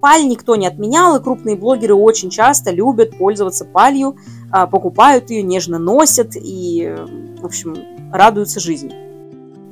Паль 0.00 0.26
никто 0.28 0.56
не 0.56 0.66
отменял, 0.66 1.16
и 1.16 1.22
крупные 1.22 1.56
блогеры 1.56 1.94
очень 1.94 2.30
часто 2.30 2.70
любят 2.70 3.16
пользоваться 3.16 3.64
палью, 3.64 4.16
а, 4.50 4.66
покупают 4.66 5.30
ее, 5.30 5.42
нежно 5.42 5.78
носят 5.78 6.32
и, 6.34 6.94
в 7.40 7.44
общем, 7.46 7.76
радуются 8.12 8.60
жизни. 8.60 8.94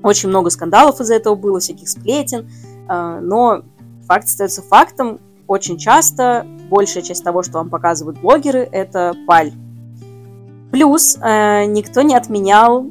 Очень 0.02 0.30
много 0.30 0.50
скандалов 0.50 1.00
из-за 1.00 1.14
этого 1.14 1.34
было, 1.34 1.60
всяких 1.60 1.88
сплетен, 1.88 2.48
а, 2.88 3.20
но 3.20 3.62
факт 4.06 4.24
остается 4.24 4.62
фактом. 4.62 5.18
Очень 5.46 5.76
часто 5.76 6.46
большая 6.70 7.02
часть 7.02 7.22
того, 7.22 7.42
что 7.42 7.58
вам 7.58 7.68
показывают 7.68 8.20
блогеры, 8.20 8.60
это 8.60 9.14
паль. 9.26 9.52
Плюс 10.72 11.16
э, 11.22 11.66
никто 11.66 12.02
не 12.02 12.16
отменял 12.16 12.90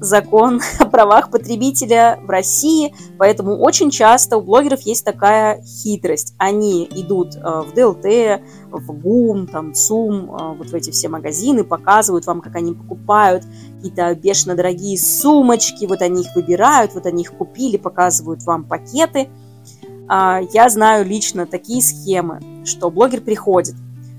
закон 0.00 0.60
о 0.78 0.86
правах 0.86 1.30
потребителя 1.30 2.18
в 2.22 2.30
России, 2.30 2.94
поэтому 3.18 3.56
очень 3.56 3.90
часто 3.90 4.38
у 4.38 4.40
блогеров 4.40 4.80
есть 4.82 5.04
такая 5.04 5.62
хитрость. 5.62 6.34
Они 6.38 6.88
идут 6.90 7.36
э, 7.36 7.40
в 7.40 7.74
ДЛТ, 7.74 8.42
в 8.70 8.92
ГУМ, 8.92 9.46
там, 9.46 9.74
СУМ, 9.74 10.34
э, 10.34 10.54
вот 10.58 10.68
в 10.68 10.74
эти 10.74 10.90
все 10.90 11.08
магазины, 11.08 11.64
показывают 11.64 12.26
вам, 12.26 12.40
как 12.40 12.56
они 12.56 12.74
покупают 12.74 13.44
какие-то 13.76 14.14
бешено 14.14 14.54
дорогие 14.54 14.98
сумочки, 14.98 15.86
вот 15.86 16.02
они 16.02 16.22
их 16.22 16.34
выбирают, 16.34 16.94
вот 16.94 17.06
они 17.06 17.22
их 17.22 17.32
купили, 17.32 17.76
показывают 17.76 18.42
вам 18.44 18.64
пакеты. 18.64 19.28
А, 20.08 20.40
я 20.52 20.68
знаю 20.68 21.04
лично 21.04 21.46
такие 21.46 21.82
схемы, 21.82 22.40
что 22.64 22.90
блогер 22.90 23.20
приходит, 23.20 23.74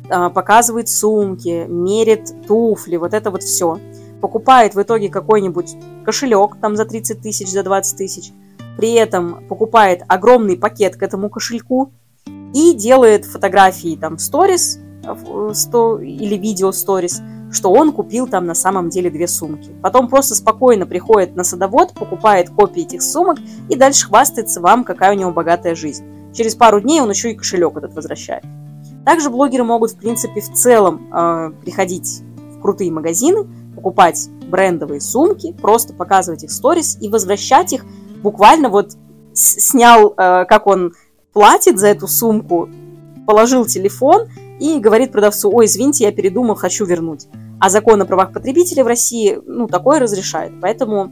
а, 0.09 0.29
показывает 0.29 0.87
сумки, 0.87 1.65
мерит 1.67 2.33
туфли, 2.47 2.97
вот 2.97 3.13
это 3.13 3.31
вот 3.31 3.43
все– 3.43 3.79
покупает 4.21 4.75
в 4.75 4.81
итоге 4.81 5.09
какой-нибудь 5.09 5.75
кошелек 6.05 6.57
там 6.61 6.75
за 6.75 6.85
30 6.85 7.21
тысяч, 7.21 7.49
за 7.49 7.63
20 7.63 7.97
тысяч, 7.97 8.31
при 8.77 8.93
этом 8.93 9.47
покупает 9.47 10.03
огромный 10.07 10.57
пакет 10.57 10.95
к 10.95 11.03
этому 11.03 11.29
кошельку 11.29 11.91
и 12.53 12.73
делает 12.73 13.25
фотографии 13.25 13.97
там 13.99 14.17
сторис 14.17 14.79
или 15.03 16.35
видео 16.35 16.71
сторис, 16.71 17.21
что 17.51 17.71
он 17.71 17.91
купил 17.91 18.27
там 18.27 18.45
на 18.45 18.53
самом 18.53 18.89
деле 18.89 19.09
две 19.09 19.27
сумки. 19.27 19.71
Потом 19.81 20.07
просто 20.07 20.35
спокойно 20.35 20.85
приходит 20.85 21.35
на 21.35 21.43
садовод, 21.43 21.93
покупает 21.93 22.49
копии 22.49 22.83
этих 22.83 23.01
сумок 23.01 23.37
и 23.69 23.75
дальше 23.75 24.07
хвастается 24.07 24.61
вам, 24.61 24.83
какая 24.83 25.15
у 25.15 25.17
него 25.17 25.31
богатая 25.31 25.75
жизнь. 25.75 26.05
Через 26.33 26.55
пару 26.55 26.79
дней 26.79 27.01
он 27.01 27.09
еще 27.09 27.31
и 27.31 27.35
кошелек 27.35 27.75
этот 27.77 27.93
возвращает. 27.95 28.43
Также 29.05 29.29
блогеры 29.29 29.63
могут, 29.63 29.91
в 29.91 29.97
принципе, 29.97 30.41
в 30.41 30.53
целом 30.53 31.09
э, 31.11 31.51
приходить 31.61 32.21
в 32.35 32.61
крутые 32.61 32.91
магазины, 32.91 33.47
покупать 33.75 34.29
брендовые 34.49 35.01
сумки, 35.01 35.53
просто 35.53 35.93
показывать 35.93 36.43
их 36.43 36.51
сторис 36.51 36.97
и 36.99 37.09
возвращать 37.09 37.73
их 37.73 37.85
буквально 38.21 38.69
вот 38.69 38.93
снял, 39.33 40.13
э, 40.17 40.45
как 40.45 40.67
он 40.67 40.93
платит 41.33 41.79
за 41.79 41.87
эту 41.87 42.07
сумку, 42.07 42.69
положил 43.25 43.65
телефон 43.65 44.27
и 44.59 44.79
говорит 44.79 45.11
продавцу, 45.11 45.51
ой, 45.53 45.65
извините, 45.65 46.05
я 46.05 46.11
передумал, 46.11 46.55
хочу 46.55 46.85
вернуть. 46.85 47.27
А 47.59 47.69
закон 47.69 48.01
о 48.01 48.05
правах 48.05 48.33
потребителей 48.33 48.83
в 48.83 48.87
России, 48.87 49.39
ну, 49.45 49.67
такое 49.67 49.99
разрешает. 49.99 50.53
Поэтому 50.61 51.11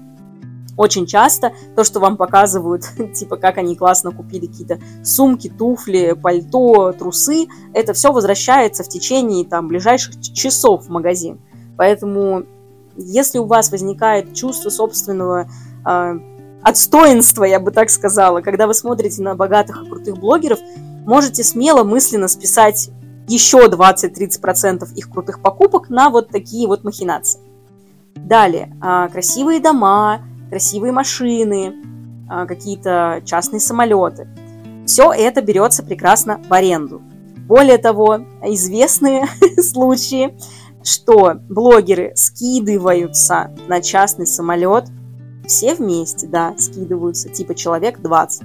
очень 0.77 1.05
часто 1.05 1.53
то, 1.75 1.83
что 1.83 1.99
вам 1.99 2.17
показывают, 2.17 2.83
типа, 3.13 3.37
как 3.37 3.57
они 3.57 3.75
классно 3.75 4.11
купили 4.11 4.45
какие-то 4.45 4.79
сумки, 5.03 5.49
туфли, 5.49 6.13
пальто, 6.13 6.93
трусы, 6.93 7.47
это 7.73 7.93
все 7.93 8.11
возвращается 8.11 8.83
в 8.83 8.89
течение 8.89 9.45
там 9.45 9.67
ближайших 9.67 10.21
часов 10.21 10.85
в 10.85 10.89
магазин. 10.89 11.39
Поэтому 11.77 12.43
если 12.97 13.37
у 13.37 13.45
вас 13.45 13.71
возникает 13.71 14.33
чувство 14.33 14.69
собственного 14.69 15.47
э, 15.85 16.19
отстоинства, 16.63 17.43
я 17.43 17.59
бы 17.59 17.71
так 17.71 17.89
сказала, 17.89 18.41
когда 18.41 18.67
вы 18.67 18.73
смотрите 18.73 19.21
на 19.21 19.35
богатых 19.35 19.83
и 19.83 19.89
крутых 19.89 20.17
блогеров, 20.17 20.59
можете 21.05 21.43
смело 21.43 21.83
мысленно 21.83 22.27
списать 22.27 22.89
еще 23.27 23.67
20-30% 23.67 24.93
их 24.95 25.09
крутых 25.11 25.41
покупок 25.41 25.89
на 25.89 26.09
вот 26.09 26.29
такие 26.29 26.67
вот 26.67 26.83
махинации. 26.83 27.39
Далее, 28.15 28.75
э, 28.83 29.09
красивые 29.11 29.59
дома, 29.59 30.21
красивые 30.49 30.91
машины, 30.91 31.75
э, 32.29 32.45
какие-то 32.47 33.21
частные 33.25 33.59
самолеты. 33.59 34.27
Все 34.87 35.11
это 35.11 35.41
берется 35.41 35.83
прекрасно 35.83 36.41
в 36.49 36.53
аренду. 36.53 37.01
Более 37.47 37.77
того, 37.77 38.25
известные 38.41 39.27
случаи 39.61 40.33
что 40.87 41.35
блогеры 41.49 42.13
скидываются 42.15 43.51
на 43.67 43.81
частный 43.81 44.25
самолет, 44.25 44.85
все 45.45 45.75
вместе, 45.75 46.27
да, 46.27 46.55
скидываются, 46.57 47.29
типа 47.29 47.55
человек 47.55 47.99
20. 48.01 48.43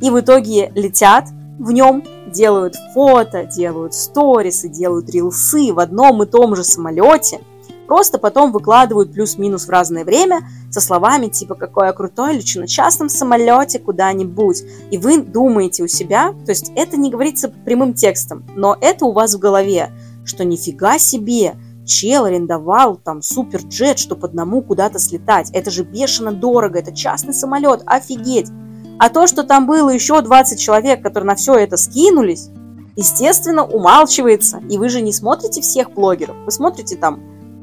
И 0.00 0.10
в 0.10 0.18
итоге 0.18 0.70
летят 0.74 1.28
в 1.58 1.70
нем, 1.72 2.02
делают 2.32 2.76
фото, 2.94 3.44
делают 3.44 3.94
сторисы, 3.94 4.68
делают 4.68 5.10
рилсы 5.10 5.72
в 5.72 5.78
одном 5.78 6.22
и 6.22 6.26
том 6.26 6.56
же 6.56 6.64
самолете, 6.64 7.40
просто 7.86 8.18
потом 8.18 8.52
выкладывают 8.52 9.12
плюс-минус 9.12 9.66
в 9.66 9.70
разное 9.70 10.04
время 10.04 10.48
со 10.70 10.80
словами 10.80 11.28
типа 11.28 11.54
«какой 11.54 11.88
я 11.88 11.92
крутой, 11.92 12.36
лечу 12.36 12.60
на 12.60 12.66
частном 12.66 13.10
самолете 13.10 13.78
куда-нибудь». 13.78 14.62
И 14.90 14.98
вы 14.98 15.22
думаете 15.22 15.84
у 15.84 15.88
себя, 15.88 16.34
то 16.44 16.52
есть 16.52 16.72
это 16.74 16.96
не 16.96 17.10
говорится 17.10 17.48
прямым 17.48 17.92
текстом, 17.92 18.44
но 18.54 18.76
это 18.80 19.04
у 19.04 19.12
вас 19.12 19.34
в 19.34 19.38
голове, 19.38 19.90
что 20.26 20.44
нифига 20.44 20.98
себе, 20.98 21.54
Чел 21.86 22.24
арендовал 22.24 22.96
там 22.96 23.22
суперджет, 23.22 23.98
чтобы 23.98 24.26
одному 24.26 24.60
куда-то 24.60 24.98
слетать. 24.98 25.50
Это 25.52 25.70
же 25.70 25.84
бешено 25.84 26.32
дорого, 26.32 26.80
это 26.80 26.92
частный 26.92 27.32
самолет, 27.32 27.82
офигеть. 27.86 28.50
А 28.98 29.08
то, 29.08 29.26
что 29.26 29.44
там 29.44 29.66
было 29.66 29.90
еще 29.90 30.20
20 30.20 30.58
человек, 30.60 31.02
которые 31.02 31.28
на 31.28 31.34
все 31.36 31.54
это 31.54 31.76
скинулись, 31.76 32.48
естественно, 32.96 33.64
умалчивается. 33.64 34.60
И 34.68 34.78
вы 34.78 34.88
же 34.88 35.00
не 35.00 35.12
смотрите 35.12 35.60
всех 35.60 35.92
блогеров, 35.92 36.36
вы 36.44 36.50
смотрите 36.50 36.96
там 36.96 37.22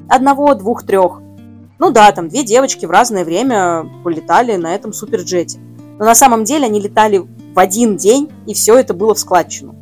одного, 0.10 0.54
двух, 0.56 0.84
трех. 0.84 1.22
Ну 1.80 1.92
да, 1.92 2.12
там 2.12 2.30
две 2.30 2.44
девочки 2.44 2.86
в 2.86 2.92
разное 2.92 3.26
время 3.26 3.90
полетали 4.04 4.56
на 4.56 4.74
этом 4.74 4.94
суперджете. 4.94 5.60
Но 6.00 6.06
на 6.06 6.16
самом 6.16 6.44
деле 6.44 6.66
они 6.66 6.80
летали 6.80 7.18
в 7.18 7.60
один 7.60 7.98
день, 7.98 8.32
и 8.48 8.54
все 8.54 8.78
это 8.78 8.94
было 8.94 9.14
в 9.14 9.20
складчину. 9.20 9.76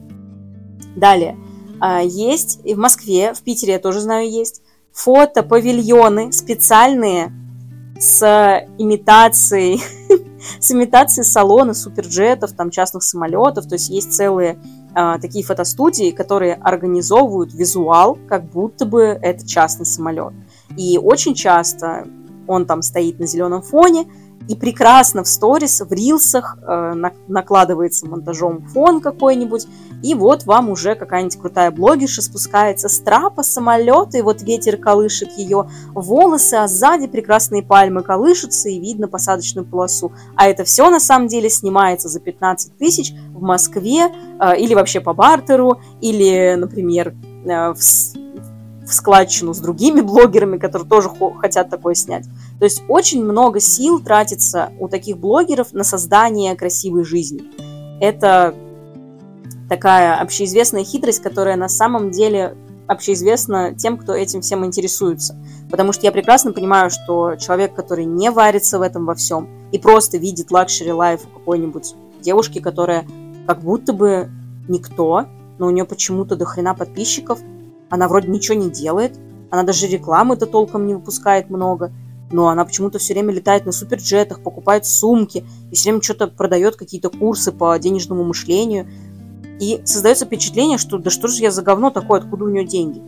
Далее. 0.95 1.37
А, 1.81 2.01
есть 2.01 2.59
и 2.63 2.75
в 2.75 2.77
Москве, 2.77 3.33
в 3.33 3.41
Питере 3.41 3.73
я 3.73 3.79
тоже 3.79 3.99
знаю 4.01 4.29
есть, 4.29 4.61
фото-павильоны 4.93 6.31
специальные 6.31 7.33
с 7.99 8.67
имитацией, 8.77 9.81
с 10.59 10.71
имитацией 10.71 11.25
салона 11.25 11.73
суперджетов, 11.73 12.53
там 12.53 12.69
частных 12.69 13.01
самолетов, 13.01 13.67
то 13.67 13.75
есть 13.75 13.89
есть 13.89 14.13
целые 14.13 14.59
а, 14.93 15.17
такие 15.17 15.43
фотостудии, 15.43 16.11
которые 16.11 16.53
организовывают 16.53 17.53
визуал, 17.53 18.19
как 18.29 18.45
будто 18.45 18.85
бы 18.85 19.01
это 19.01 19.47
частный 19.47 19.87
самолет. 19.87 20.33
И 20.77 20.99
очень 21.01 21.33
часто 21.33 22.07
он 22.47 22.65
там 22.67 22.83
стоит 22.83 23.19
на 23.19 23.25
зеленом 23.25 23.63
фоне, 23.63 24.05
и 24.47 24.55
прекрасно 24.55 25.23
в 25.23 25.27
сторис, 25.27 25.81
в 25.81 25.91
рилсах 25.91 26.57
э, 26.61 26.93
на, 26.93 27.13
накладывается 27.27 28.07
монтажом 28.07 28.67
фон 28.67 28.99
какой-нибудь, 28.99 29.67
и 30.01 30.13
вот 30.13 30.45
вам 30.45 30.69
уже 30.69 30.95
какая-нибудь 30.95 31.39
крутая 31.39 31.71
блогерша 31.71 32.21
спускается 32.21 32.89
с 32.89 32.99
трапа 32.99 33.43
самолета, 33.43 34.17
и 34.17 34.21
вот 34.21 34.41
ветер 34.41 34.77
колышет 34.77 35.31
ее 35.37 35.69
волосы, 35.93 36.55
а 36.55 36.67
сзади 36.67 37.07
прекрасные 37.07 37.63
пальмы 37.63 38.03
колышутся, 38.03 38.69
и 38.69 38.79
видно 38.79 39.07
посадочную 39.07 39.65
полосу. 39.65 40.11
А 40.35 40.47
это 40.47 40.63
все 40.63 40.89
на 40.89 40.99
самом 40.99 41.27
деле 41.27 41.49
снимается 41.49 42.09
за 42.09 42.19
15 42.19 42.77
тысяч 42.77 43.13
в 43.33 43.41
Москве, 43.41 44.07
э, 44.39 44.57
или 44.57 44.73
вообще 44.73 45.01
по 45.01 45.13
бартеру, 45.13 45.79
или, 46.01 46.55
например, 46.57 47.13
э, 47.45 47.73
в 47.73 47.81
в 48.91 48.93
складчину 48.93 49.53
с 49.53 49.59
другими 49.59 50.01
блогерами, 50.01 50.57
которые 50.57 50.87
тоже 50.87 51.09
хотят 51.39 51.69
такое 51.69 51.93
снять. 51.93 52.25
То 52.59 52.65
есть 52.65 52.83
очень 52.89 53.23
много 53.23 53.59
сил 53.59 54.01
тратится 54.01 54.71
у 54.79 54.89
таких 54.89 55.17
блогеров 55.17 55.71
на 55.71 55.83
создание 55.83 56.55
красивой 56.55 57.05
жизни. 57.05 57.41
Это 58.01 58.53
такая 59.71 60.19
общеизвестная 60.19 60.83
хитрость, 60.83 61.23
которая 61.23 61.55
на 61.55 61.69
самом 61.69 62.11
деле 62.11 62.57
общеизвестна 62.87 63.73
тем, 63.73 63.97
кто 63.97 64.13
этим 64.13 64.41
всем 64.41 64.65
интересуется. 64.65 65.37
Потому 65.69 65.93
что 65.93 66.05
я 66.05 66.11
прекрасно 66.11 66.51
понимаю, 66.51 66.89
что 66.89 67.37
человек, 67.37 67.73
который 67.73 68.03
не 68.03 68.31
варится 68.31 68.79
в 68.79 68.81
этом 68.81 69.05
во 69.05 69.15
всем 69.15 69.47
и 69.71 69.79
просто 69.79 70.17
видит 70.17 70.51
luxury 70.51 70.91
life 70.91 71.21
какой-нибудь 71.33 71.95
девушки, 72.19 72.59
которая 72.59 73.07
как 73.47 73.61
будто 73.61 73.93
бы 73.93 74.29
никто, 74.67 75.27
но 75.57 75.67
у 75.67 75.69
нее 75.69 75.85
почему-то 75.85 76.35
до 76.35 76.43
хрена 76.43 76.75
подписчиков, 76.75 77.39
она 77.89 78.09
вроде 78.09 78.27
ничего 78.27 78.57
не 78.57 78.69
делает, 78.69 79.17
она 79.51 79.63
даже 79.63 79.87
рекламы-то 79.87 80.47
толком 80.47 80.85
не 80.85 80.95
выпускает 80.95 81.49
много, 81.49 81.93
но 82.29 82.49
она 82.49 82.65
почему-то 82.65 82.99
все 82.99 83.13
время 83.13 83.33
летает 83.33 83.65
на 83.65 83.71
суперджетах, 83.71 84.41
покупает 84.41 84.85
сумки 84.85 85.45
и 85.71 85.75
все 85.75 85.89
время 85.89 86.01
что-то 86.01 86.27
продает, 86.27 86.75
какие-то 86.75 87.09
курсы 87.09 87.51
по 87.51 87.77
денежному 87.77 88.23
мышлению. 88.23 88.87
И 89.61 89.79
создается 89.85 90.25
впечатление, 90.25 90.79
что 90.79 90.97
да 90.97 91.11
что 91.11 91.27
же 91.27 91.39
я 91.43 91.51
за 91.51 91.61
говно 91.61 91.91
такое, 91.91 92.19
откуда 92.19 92.45
у 92.45 92.49
нее 92.49 92.65
деньги? 92.65 92.99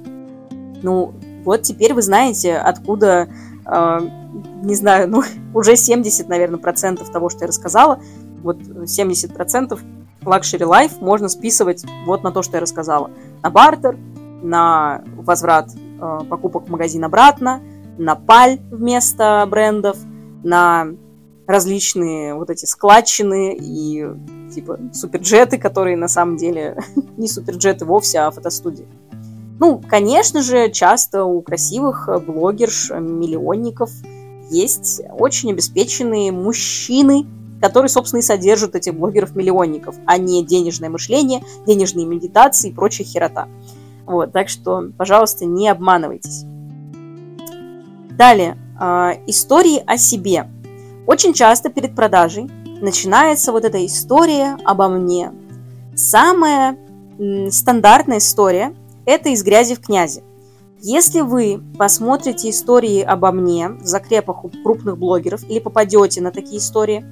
Ну, 0.83 1.15
вот 1.43 1.63
теперь 1.63 1.95
вы 1.95 2.03
знаете, 2.03 2.55
откуда, 2.55 3.27
э, 3.65 3.99
не 4.61 4.75
знаю, 4.75 5.09
ну, 5.09 5.23
уже 5.55 5.75
70, 5.75 6.29
наверное, 6.29 6.59
процентов 6.59 7.09
того, 7.09 7.29
что 7.29 7.41
я 7.41 7.47
рассказала, 7.47 7.99
вот 8.43 8.59
70 8.85 9.33
процентов 9.33 9.81
Luxury 10.21 10.59
Life 10.59 11.03
можно 11.03 11.27
списывать 11.27 11.83
вот 12.05 12.21
на 12.21 12.31
то, 12.31 12.43
что 12.43 12.57
я 12.57 12.61
рассказала. 12.61 13.09
На 13.41 13.49
бартер, 13.49 13.97
на 14.43 15.01
возврат 15.15 15.71
э, 15.73 16.19
покупок 16.29 16.67
в 16.67 16.69
магазин 16.69 17.03
обратно, 17.03 17.63
на 17.97 18.13
паль 18.13 18.59
вместо 18.69 19.43
брендов, 19.49 19.97
на 20.43 20.85
различные 21.47 22.35
вот 22.35 22.51
эти 22.51 22.65
складчины 22.65 23.57
и 23.59 24.05
типа 24.53 24.79
суперджеты, 24.93 25.57
которые 25.57 25.97
на 25.97 26.07
самом 26.07 26.37
деле 26.37 26.77
не 27.17 27.27
суперджеты 27.27 27.85
вовсе, 27.85 28.19
а 28.19 28.31
фотостудии. 28.31 28.87
Ну, 29.59 29.81
конечно 29.87 30.41
же, 30.41 30.71
часто 30.71 31.25
у 31.25 31.41
красивых 31.41 32.09
блогерш, 32.25 32.91
миллионников 32.91 33.91
есть 34.49 35.01
очень 35.17 35.51
обеспеченные 35.51 36.31
мужчины, 36.31 37.25
которые, 37.61 37.89
собственно, 37.89 38.19
и 38.19 38.23
содержат 38.23 38.75
этих 38.75 38.93
блогеров-миллионников, 38.93 39.95
а 40.05 40.17
не 40.17 40.45
денежное 40.45 40.89
мышление, 40.89 41.43
денежные 41.65 42.05
медитации 42.05 42.69
и 42.69 42.73
прочая 42.73 43.07
херота. 43.07 43.47
Вот, 44.05 44.33
так 44.33 44.49
что, 44.49 44.89
пожалуйста, 44.97 45.45
не 45.45 45.69
обманывайтесь. 45.69 46.43
Далее, 48.11 48.57
э, 48.79 49.11
истории 49.27 49.81
о 49.87 49.97
себе. 49.97 50.49
Очень 51.07 51.33
часто 51.33 51.69
перед 51.69 51.95
продажей 51.95 52.49
начинается 52.83 53.51
вот 53.51 53.65
эта 53.65 53.83
история 53.85 54.57
обо 54.65 54.89
мне. 54.89 55.31
Самая 55.95 56.77
стандартная 57.49 58.17
история– 58.17 58.75
это 59.05 59.29
из 59.29 59.41
грязи 59.43 59.75
в 59.75 59.79
князи. 59.79 60.23
Если 60.81 61.21
вы 61.21 61.63
посмотрите 61.77 62.49
истории 62.49 63.01
обо 63.01 63.31
мне 63.31 63.69
в 63.69 63.85
закрепах 63.85 64.43
у 64.43 64.49
крупных 64.49 64.97
блогеров 64.97 65.43
или 65.49 65.59
попадете 65.59 66.21
на 66.21 66.31
такие 66.31 66.57
истории, 66.57 67.05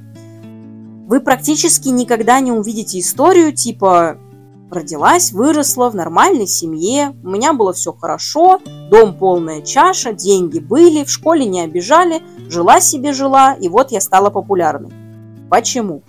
вы 1.07 1.21
практически 1.21 1.87
никогда 1.87 2.39
не 2.41 2.51
увидите 2.51 2.99
историю 2.99 3.53
типа 3.53 4.17
Родилась, 4.69 5.33
выросла 5.33 5.89
в 5.89 5.95
нормальной 5.95 6.47
семье, 6.47 7.13
у 7.23 7.29
меня 7.29 7.51
было 7.51 7.73
все 7.73 7.91
хорошо, 7.91 8.61
дом 8.89 9.13
полная 9.13 9.61
чаша, 9.61 10.13
деньги 10.13 10.59
были, 10.59 11.03
в 11.03 11.09
школе 11.09 11.45
не 11.45 11.59
обижали, 11.59 12.21
жила 12.47 12.79
себе 12.79 13.11
жила, 13.11 13.53
и 13.53 13.67
вот 13.67 13.91
я 13.91 13.99
стала 13.99 14.29
популярной. 14.29 15.00
Почему? 15.51 16.01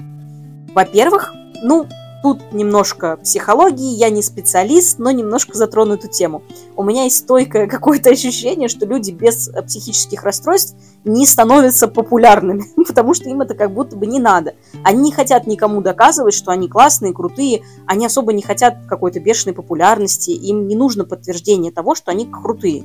Во-первых, 0.72 1.34
ну, 1.64 1.88
Тут 2.22 2.52
немножко 2.52 3.16
психологии, 3.16 3.96
я 3.96 4.08
не 4.08 4.22
специалист, 4.22 5.00
но 5.00 5.10
немножко 5.10 5.58
затрону 5.58 5.94
эту 5.94 6.06
тему. 6.06 6.44
У 6.76 6.84
меня 6.84 7.02
есть 7.02 7.16
стойкое 7.16 7.66
какое-то 7.68 8.10
ощущение, 8.10 8.68
что 8.68 8.86
люди 8.86 9.10
без 9.10 9.48
э, 9.48 9.60
психических 9.62 10.22
расстройств 10.22 10.76
не 11.04 11.26
становятся 11.26 11.88
популярными, 11.88 12.62
потому 12.86 13.14
что 13.14 13.28
им 13.28 13.40
это 13.40 13.54
как 13.54 13.74
будто 13.74 13.96
бы 13.96 14.06
не 14.06 14.20
надо. 14.20 14.54
Они 14.84 15.02
не 15.02 15.12
хотят 15.12 15.48
никому 15.48 15.80
доказывать, 15.80 16.34
что 16.34 16.52
они 16.52 16.68
классные, 16.68 17.12
крутые, 17.12 17.64
они 17.86 18.06
особо 18.06 18.32
не 18.32 18.42
хотят 18.42 18.76
какой-то 18.88 19.18
бешеной 19.18 19.52
популярности, 19.52 20.30
им 20.30 20.68
не 20.68 20.76
нужно 20.76 21.04
подтверждение 21.04 21.72
того, 21.72 21.96
что 21.96 22.12
они 22.12 22.26
крутые. 22.26 22.84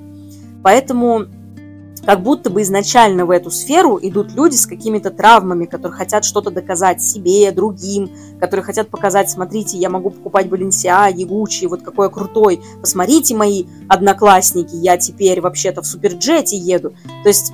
Поэтому 0.64 1.28
как 2.08 2.24
будто 2.24 2.50
бы 2.50 2.62
изначально 2.62 3.26
в 3.26 3.32
эту 3.32 3.52
сферу 3.52 4.00
идут 4.02 4.32
люди 4.32 4.56
с 4.56 4.66
какими-то 4.66 5.12
травмами, 5.12 5.66
которые 5.66 5.98
хотят 5.98 6.24
что-то 6.24 6.52
доказать 6.52 7.04
себе, 7.04 7.52
другим, 7.52 8.10
которые 8.40 8.64
хотят 8.64 8.88
показать, 8.88 9.30
смотрите, 9.30 9.78
я 9.78 9.90
могу 9.90 10.12
покупать 10.12 10.48
Баленсиаги, 10.48 11.26
Гуччи, 11.26 11.66
вот 11.66 11.82
какой 11.82 12.08
я 12.08 12.10
крутой, 12.10 12.62
посмотрите 12.80 13.36
мои 13.36 13.66
одноклассники, 13.90 14.74
я 14.74 14.96
теперь 14.96 15.42
вообще-то 15.42 15.82
в 15.82 15.86
суперджете 15.86 16.56
еду. 16.56 16.94
То 17.24 17.28
есть 17.28 17.52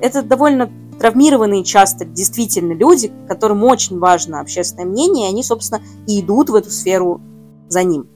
это 0.00 0.22
довольно 0.22 0.68
травмированные 0.98 1.62
часто 1.62 2.04
действительно 2.04 2.72
люди, 2.72 3.12
которым 3.28 3.62
очень 3.62 4.00
важно 4.00 4.40
общественное 4.40 4.86
мнение, 4.86 5.28
и 5.28 5.30
они, 5.30 5.44
собственно, 5.44 5.80
и 6.08 6.20
идут 6.20 6.50
в 6.50 6.56
эту 6.56 6.70
сферу 6.70 7.20
за 7.68 7.84
ним. 7.84 8.08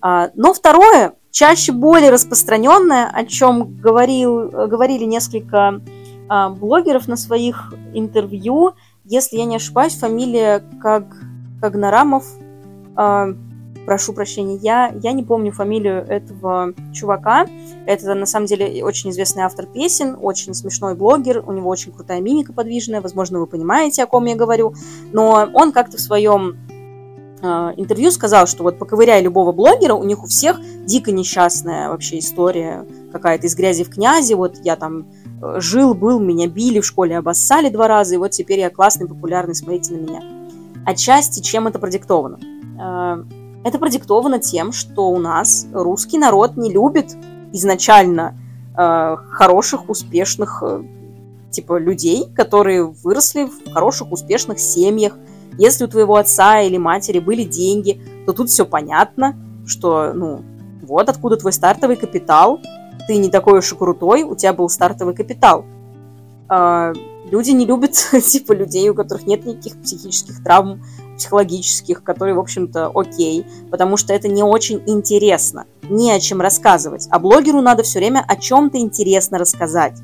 А, 0.00 0.30
но 0.34 0.52
второе, 0.52 1.14
чаще 1.34 1.72
более 1.72 2.10
распространенное, 2.10 3.10
о 3.12 3.24
чем 3.26 3.76
говорил, 3.76 4.48
говорили 4.68 5.02
несколько 5.04 5.80
а, 6.28 6.48
блогеров 6.48 7.08
на 7.08 7.16
своих 7.16 7.74
интервью. 7.92 8.74
Если 9.04 9.36
я 9.36 9.44
не 9.44 9.56
ошибаюсь, 9.56 9.96
фамилия 9.96 10.62
как 10.80 11.04
Кагнарамов. 11.60 12.24
А, 12.94 13.30
прошу 13.84 14.12
прощения, 14.12 14.54
я, 14.54 14.94
я 15.02 15.10
не 15.10 15.24
помню 15.24 15.50
фамилию 15.50 16.06
этого 16.06 16.72
чувака. 16.92 17.48
Это 17.84 18.14
на 18.14 18.26
самом 18.26 18.46
деле 18.46 18.84
очень 18.84 19.10
известный 19.10 19.42
автор 19.42 19.66
песен, 19.66 20.16
очень 20.20 20.54
смешной 20.54 20.94
блогер, 20.94 21.42
у 21.44 21.50
него 21.50 21.68
очень 21.68 21.90
крутая 21.90 22.20
мимика 22.20 22.52
подвижная, 22.52 23.00
возможно, 23.00 23.40
вы 23.40 23.48
понимаете, 23.48 24.04
о 24.04 24.06
ком 24.06 24.26
я 24.26 24.36
говорю. 24.36 24.74
Но 25.12 25.50
он 25.52 25.72
как-то 25.72 25.96
в 25.96 26.00
своем 26.00 26.56
интервью 27.76 28.10
сказал, 28.10 28.46
что 28.46 28.62
вот 28.62 28.78
поковыряй 28.78 29.22
любого 29.22 29.52
блогера, 29.52 29.94
у 29.94 30.04
них 30.04 30.22
у 30.22 30.26
всех 30.26 30.58
дико 30.84 31.12
несчастная 31.12 31.90
вообще 31.90 32.18
история 32.18 32.86
какая-то 33.12 33.46
из 33.46 33.54
грязи 33.54 33.84
в 33.84 33.90
князи, 33.90 34.34
вот 34.34 34.56
я 34.62 34.76
там 34.76 35.06
э, 35.42 35.60
жил, 35.60 35.94
был, 35.94 36.20
меня 36.20 36.46
били 36.46 36.80
в 36.80 36.86
школе, 36.86 37.18
обоссали 37.18 37.68
два 37.68 37.88
раза, 37.88 38.14
и 38.14 38.18
вот 38.18 38.30
теперь 38.30 38.60
я 38.60 38.70
классный, 38.70 39.06
популярный, 39.06 39.54
смотрите 39.54 39.92
на 39.92 39.98
меня. 39.98 40.22
Отчасти 40.86 41.40
чем 41.40 41.66
это 41.66 41.78
продиктовано? 41.78 42.38
А, 42.80 43.18
это 43.64 43.78
продиктовано 43.78 44.38
тем, 44.38 44.72
что 44.72 45.10
у 45.10 45.18
нас 45.18 45.66
русский 45.72 46.18
народ 46.18 46.56
не 46.56 46.72
любит 46.72 47.16
изначально 47.52 48.36
хороших, 48.76 49.88
успешных 49.88 50.60
э, 50.66 50.82
типа 51.52 51.78
людей, 51.78 52.28
которые 52.34 52.84
выросли 52.84 53.44
в 53.44 53.72
хороших, 53.72 54.10
успешных 54.10 54.58
семьях, 54.58 55.16
если 55.58 55.84
у 55.84 55.88
твоего 55.88 56.16
отца 56.16 56.60
или 56.60 56.76
матери 56.76 57.18
были 57.18 57.44
деньги, 57.44 58.00
то 58.26 58.32
тут 58.32 58.50
все 58.50 58.64
понятно, 58.64 59.36
что, 59.66 60.12
ну, 60.12 60.42
вот 60.82 61.08
откуда 61.08 61.36
твой 61.36 61.52
стартовый 61.52 61.96
капитал, 61.96 62.60
ты 63.06 63.16
не 63.16 63.30
такой 63.30 63.58
уж 63.58 63.72
и 63.72 63.76
крутой, 63.76 64.22
у 64.22 64.34
тебя 64.34 64.52
был 64.52 64.68
стартовый 64.68 65.14
капитал. 65.14 65.64
А, 66.48 66.92
люди 67.30 67.50
не 67.50 67.66
любят, 67.66 67.92
типа, 68.26 68.52
людей, 68.52 68.88
у 68.88 68.94
которых 68.94 69.26
нет 69.26 69.44
никаких 69.44 69.80
психических 69.80 70.42
травм, 70.42 70.82
психологических, 71.16 72.02
которые, 72.02 72.34
в 72.34 72.40
общем-то, 72.40 72.90
окей, 72.94 73.46
потому 73.70 73.96
что 73.96 74.12
это 74.12 74.28
не 74.28 74.42
очень 74.42 74.82
интересно, 74.86 75.66
не 75.88 76.10
о 76.12 76.20
чем 76.20 76.40
рассказывать. 76.40 77.06
А 77.10 77.18
блогеру 77.18 77.60
надо 77.60 77.82
все 77.82 77.98
время 77.98 78.24
о 78.26 78.36
чем-то 78.36 78.78
интересно 78.78 79.38
рассказать. 79.38 79.98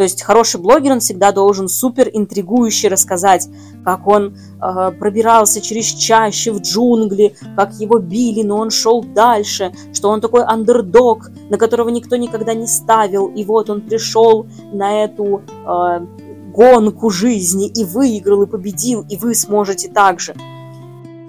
То 0.00 0.04
есть 0.04 0.22
хороший 0.22 0.58
блогер, 0.58 0.92
он 0.92 1.00
всегда 1.00 1.30
должен 1.30 1.68
супер 1.68 2.08
интригующе 2.10 2.88
рассказать, 2.88 3.50
как 3.84 4.06
он 4.06 4.34
э, 4.34 4.92
пробирался 4.92 5.60
через 5.60 5.88
чаще 5.88 6.52
в 6.52 6.62
джунгли, 6.62 7.34
как 7.54 7.74
его 7.74 7.98
били, 7.98 8.42
но 8.42 8.56
он 8.56 8.70
шел 8.70 9.02
дальше, 9.02 9.74
что 9.92 10.08
он 10.08 10.22
такой 10.22 10.42
андердог, 10.42 11.30
на 11.50 11.58
которого 11.58 11.90
никто 11.90 12.16
никогда 12.16 12.54
не 12.54 12.66
ставил, 12.66 13.26
и 13.26 13.44
вот 13.44 13.68
он 13.68 13.82
пришел 13.82 14.46
на 14.72 15.04
эту 15.04 15.42
э, 15.66 16.06
гонку 16.54 17.10
жизни 17.10 17.66
и 17.68 17.84
выиграл, 17.84 18.44
и 18.44 18.46
победил, 18.46 19.04
и 19.06 19.18
вы 19.18 19.34
сможете 19.34 19.90
так 19.90 20.18
же. 20.18 20.34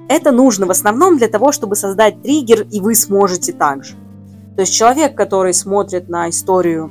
Это 0.08 0.32
нужно 0.32 0.66
в 0.66 0.72
основном 0.72 1.18
для 1.18 1.28
того, 1.28 1.52
чтобы 1.52 1.76
создать 1.76 2.22
триггер, 2.22 2.66
и 2.72 2.80
вы 2.80 2.96
сможете 2.96 3.52
так 3.52 3.84
же. 3.84 3.96
То 4.56 4.62
есть 4.62 4.74
человек, 4.74 5.18
который 5.18 5.54
смотрит 5.54 6.08
на 6.08 6.30
историю 6.30 6.90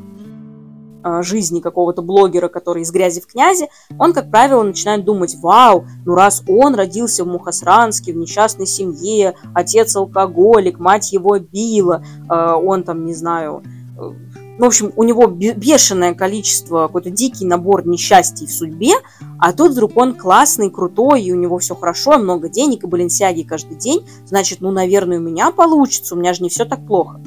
жизни 1.23 1.61
какого-то 1.61 2.03
блогера, 2.03 2.49
который 2.49 2.83
из 2.83 2.91
грязи 2.91 3.21
в 3.21 3.27
князи, 3.27 3.69
он, 3.99 4.13
как 4.13 4.31
правило, 4.31 4.63
начинает 4.63 5.05
думать, 5.05 5.37
вау, 5.41 5.87
ну 6.05 6.15
раз 6.15 6.43
он 6.49 6.75
родился 6.75 7.25
в 7.25 7.29
Мухасранске, 7.29 8.13
в 8.13 8.17
несчастной 8.17 8.67
семье, 8.67 9.35
отец 9.55 9.97
алкоголик, 9.97 10.79
мать 10.79 11.13
его 11.13 11.39
била, 11.39 12.05
э, 12.29 12.35
он 12.35 12.83
там, 12.83 13.05
не 13.05 13.15
знаю, 13.15 13.63
э, 13.99 14.11
в 14.59 14.65
общем, 14.65 14.93
у 14.97 15.05
него 15.05 15.27
бешеное 15.27 16.13
количество, 16.13 16.87
какой-то 16.87 17.09
дикий 17.09 17.47
набор 17.47 17.87
несчастий 17.87 18.47
в 18.47 18.53
судьбе, 18.53 18.93
а 19.39 19.55
тут 19.55 19.73
вдруг 19.73 19.97
он 19.97 20.15
классный, 20.15 20.71
крутой, 20.71 21.23
и 21.23 21.33
у 21.33 21.37
него 21.37 21.59
все 21.59 21.75
хорошо, 21.75 22.19
много 22.19 22.51
денег, 22.51 22.85
и 22.85 22.87
баленсиаги 22.87 23.43
каждый 23.43 23.77
день, 23.77 24.07
значит, 24.27 24.61
ну, 24.61 24.71
наверное, 24.71 25.19
у 25.19 25.23
меня 25.23 25.51
получится, 25.51 26.15
у 26.15 26.19
меня 26.19 26.35
же 26.35 26.43
не 26.43 26.51
все 26.51 26.67
так 26.67 26.87
плохо. 26.87 27.21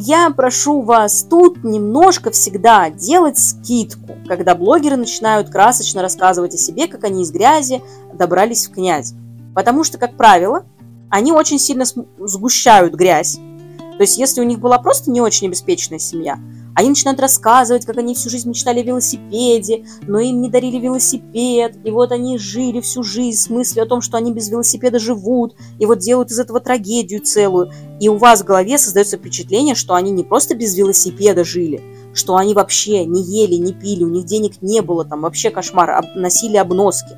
Я 0.00 0.30
прошу 0.30 0.82
вас 0.82 1.24
тут 1.28 1.64
немножко 1.64 2.30
всегда 2.30 2.88
делать 2.88 3.36
скидку, 3.36 4.16
когда 4.28 4.54
блогеры 4.54 4.94
начинают 4.94 5.50
красочно 5.50 6.02
рассказывать 6.02 6.54
о 6.54 6.56
себе, 6.56 6.86
как 6.86 7.02
они 7.02 7.24
из 7.24 7.32
грязи 7.32 7.82
добрались 8.14 8.68
в 8.68 8.72
князь. 8.74 9.14
Потому 9.56 9.82
что, 9.82 9.98
как 9.98 10.16
правило, 10.16 10.64
они 11.10 11.32
очень 11.32 11.58
сильно 11.58 11.84
сгущают 12.18 12.94
грязь, 12.94 13.40
то 13.98 14.02
есть, 14.02 14.16
если 14.16 14.40
у 14.40 14.44
них 14.44 14.60
была 14.60 14.78
просто 14.78 15.10
не 15.10 15.20
очень 15.20 15.48
обеспеченная 15.48 15.98
семья, 15.98 16.38
они 16.74 16.90
начинают 16.90 17.20
рассказывать, 17.20 17.84
как 17.84 17.98
они 17.98 18.14
всю 18.14 18.30
жизнь 18.30 18.48
мечтали 18.48 18.80
о 18.80 18.84
велосипеде, 18.84 19.84
но 20.02 20.20
им 20.20 20.40
не 20.40 20.48
дарили 20.48 20.78
велосипед, 20.78 21.76
и 21.84 21.90
вот 21.90 22.12
они 22.12 22.38
жили 22.38 22.80
всю 22.80 23.02
жизнь 23.02 23.38
с 23.38 23.50
мыслью 23.50 23.84
о 23.84 23.86
том, 23.86 24.00
что 24.00 24.16
они 24.16 24.32
без 24.32 24.48
велосипеда 24.48 24.98
живут, 24.98 25.56
и 25.78 25.86
вот 25.86 25.98
делают 25.98 26.30
из 26.30 26.38
этого 26.38 26.60
трагедию 26.60 27.20
целую. 27.20 27.72
И 28.00 28.08
у 28.08 28.16
вас 28.16 28.42
в 28.42 28.44
голове 28.44 28.78
создается 28.78 29.16
впечатление, 29.16 29.74
что 29.74 29.94
они 29.94 30.10
не 30.10 30.22
просто 30.22 30.54
без 30.54 30.76
велосипеда 30.76 31.44
жили, 31.44 31.82
что 32.14 32.36
они 32.36 32.54
вообще 32.54 33.04
не 33.04 33.22
ели, 33.22 33.54
не 33.54 33.72
пили, 33.72 34.04
у 34.04 34.10
них 34.10 34.24
денег 34.24 34.62
не 34.62 34.80
было, 34.80 35.04
там 35.04 35.22
вообще 35.22 35.50
кошмар, 35.50 36.04
носили 36.14 36.56
обноски. 36.56 37.16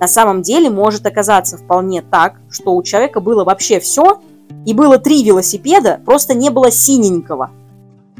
На 0.00 0.06
самом 0.06 0.42
деле 0.42 0.70
может 0.70 1.06
оказаться 1.06 1.56
вполне 1.56 2.02
так, 2.02 2.36
что 2.50 2.74
у 2.74 2.82
человека 2.82 3.20
было 3.20 3.44
вообще 3.44 3.80
все, 3.80 4.20
и 4.64 4.74
было 4.74 4.98
три 4.98 5.24
велосипеда, 5.24 6.00
просто 6.04 6.34
не 6.34 6.50
было 6.50 6.70
синенького. 6.70 7.50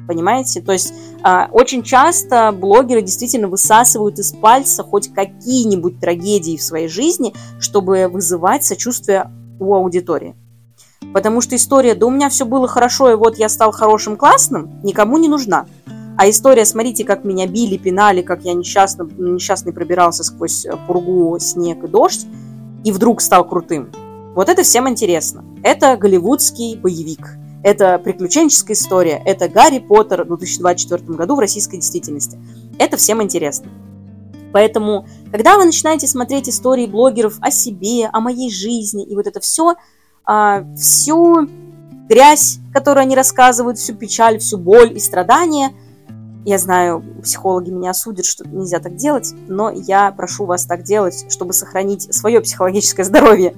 Понимаете? 0.08 0.62
То 0.62 0.72
есть 0.72 0.94
э, 1.22 1.46
очень 1.52 1.82
часто 1.82 2.50
блогеры 2.50 3.02
действительно 3.02 3.46
высасывают 3.46 4.18
из 4.18 4.32
пальца 4.32 4.82
хоть 4.82 5.12
какие-нибудь 5.12 6.00
трагедии 6.00 6.56
в 6.56 6.62
своей 6.62 6.88
жизни, 6.88 7.34
чтобы 7.60 8.08
вызывать 8.08 8.64
сочувствие 8.64 9.30
у 9.60 9.74
аудитории. 9.74 10.34
Потому 11.12 11.42
что 11.42 11.56
история 11.56 11.94
«да 11.94 12.06
у 12.06 12.10
меня 12.10 12.30
все 12.30 12.46
было 12.46 12.66
хорошо, 12.66 13.10
и 13.12 13.16
вот 13.16 13.38
я 13.38 13.50
стал 13.50 13.70
хорошим, 13.70 14.16
классным» 14.16 14.80
никому 14.82 15.18
не 15.18 15.28
нужна. 15.28 15.66
А 16.16 16.28
история 16.28 16.64
«смотрите, 16.64 17.04
как 17.04 17.24
меня 17.24 17.46
били, 17.46 17.76
пинали, 17.76 18.22
как 18.22 18.44
я 18.44 18.54
несчастно, 18.54 19.06
несчастный 19.18 19.74
пробирался 19.74 20.24
сквозь 20.24 20.66
пургу, 20.86 21.38
снег 21.38 21.84
и 21.84 21.86
дождь, 21.86 22.26
и 22.82 22.92
вдруг 22.92 23.20
стал 23.20 23.46
крутым» 23.46 23.90
Вот 24.34 24.48
это 24.48 24.62
всем 24.62 24.88
интересно. 24.88 25.44
Это 25.62 25.96
голливудский 25.96 26.76
боевик. 26.76 27.36
Это 27.62 27.98
приключенческая 27.98 28.76
история. 28.76 29.20
Это 29.24 29.48
Гарри 29.48 29.78
Поттер 29.78 30.24
в 30.24 30.28
2024 30.28 31.02
году 31.14 31.36
в 31.36 31.40
российской 31.40 31.76
действительности. 31.76 32.38
Это 32.78 32.96
всем 32.96 33.22
интересно. 33.22 33.70
Поэтому, 34.52 35.06
когда 35.30 35.56
вы 35.56 35.64
начинаете 35.64 36.06
смотреть 36.06 36.48
истории 36.48 36.86
блогеров 36.86 37.36
о 37.40 37.50
себе, 37.50 38.06
о 38.06 38.20
моей 38.20 38.50
жизни, 38.50 39.04
и 39.04 39.14
вот 39.14 39.26
это 39.26 39.40
все, 39.40 39.74
а, 40.24 40.64
всю 40.74 41.48
грязь, 42.08 42.58
которую 42.72 43.02
они 43.02 43.14
рассказывают, 43.14 43.78
всю 43.78 43.94
печаль, 43.94 44.38
всю 44.38 44.56
боль 44.56 44.96
и 44.96 45.00
страдания, 45.00 45.72
я 46.44 46.56
знаю, 46.56 47.04
психологи 47.22 47.70
меня 47.70 47.90
осудят, 47.90 48.24
что 48.24 48.48
нельзя 48.48 48.78
так 48.78 48.96
делать, 48.96 49.34
но 49.48 49.70
я 49.70 50.10
прошу 50.12 50.46
вас 50.46 50.64
так 50.64 50.82
делать, 50.82 51.26
чтобы 51.30 51.52
сохранить 51.52 52.14
свое 52.14 52.40
психологическое 52.40 53.04
здоровье. 53.04 53.54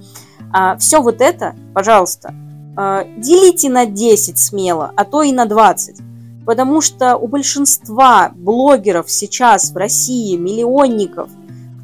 А, 0.52 0.76
все 0.78 1.00
вот 1.00 1.20
это, 1.20 1.54
пожалуйста, 1.72 2.34
делите 2.76 3.68
на 3.68 3.86
10 3.86 4.38
смело, 4.38 4.92
а 4.96 5.04
то 5.04 5.22
и 5.22 5.32
на 5.32 5.46
20. 5.46 6.00
Потому 6.46 6.80
что 6.80 7.16
у 7.16 7.26
большинства 7.26 8.32
блогеров 8.34 9.10
сейчас 9.10 9.72
в 9.72 9.76
России, 9.76 10.36
миллионников, 10.36 11.28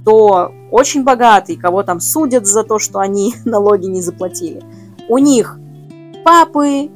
кто 0.01 0.53
очень 0.71 1.05
богатый, 1.05 1.57
кого 1.57 1.83
там 1.83 2.01
судят 2.01 2.47
за 2.47 2.65
то, 2.65 2.79
что 2.79 3.01
они 3.01 3.35
налоги 3.45 3.87
не 3.87 4.01
заплатили, 4.01 4.63
у 5.09 5.19
них 5.19 5.59
папы 6.25 6.89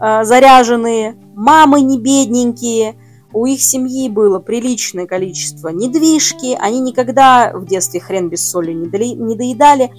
э, 0.00 0.24
заряженные, 0.24 1.16
мамы 1.34 1.80
не 1.80 1.98
бедненькие, 1.98 2.96
у 3.32 3.46
их 3.46 3.62
семьи 3.62 4.08
было 4.08 4.38
приличное 4.38 5.06
количество 5.06 5.68
недвижки, 5.68 6.56
они 6.60 6.80
никогда 6.80 7.52
в 7.54 7.64
детстве 7.66 8.00
хрен 8.00 8.28
без 8.28 8.48
соли 8.48 8.72
не, 8.72 9.14
не 9.14 9.36
доедали, 9.36 9.92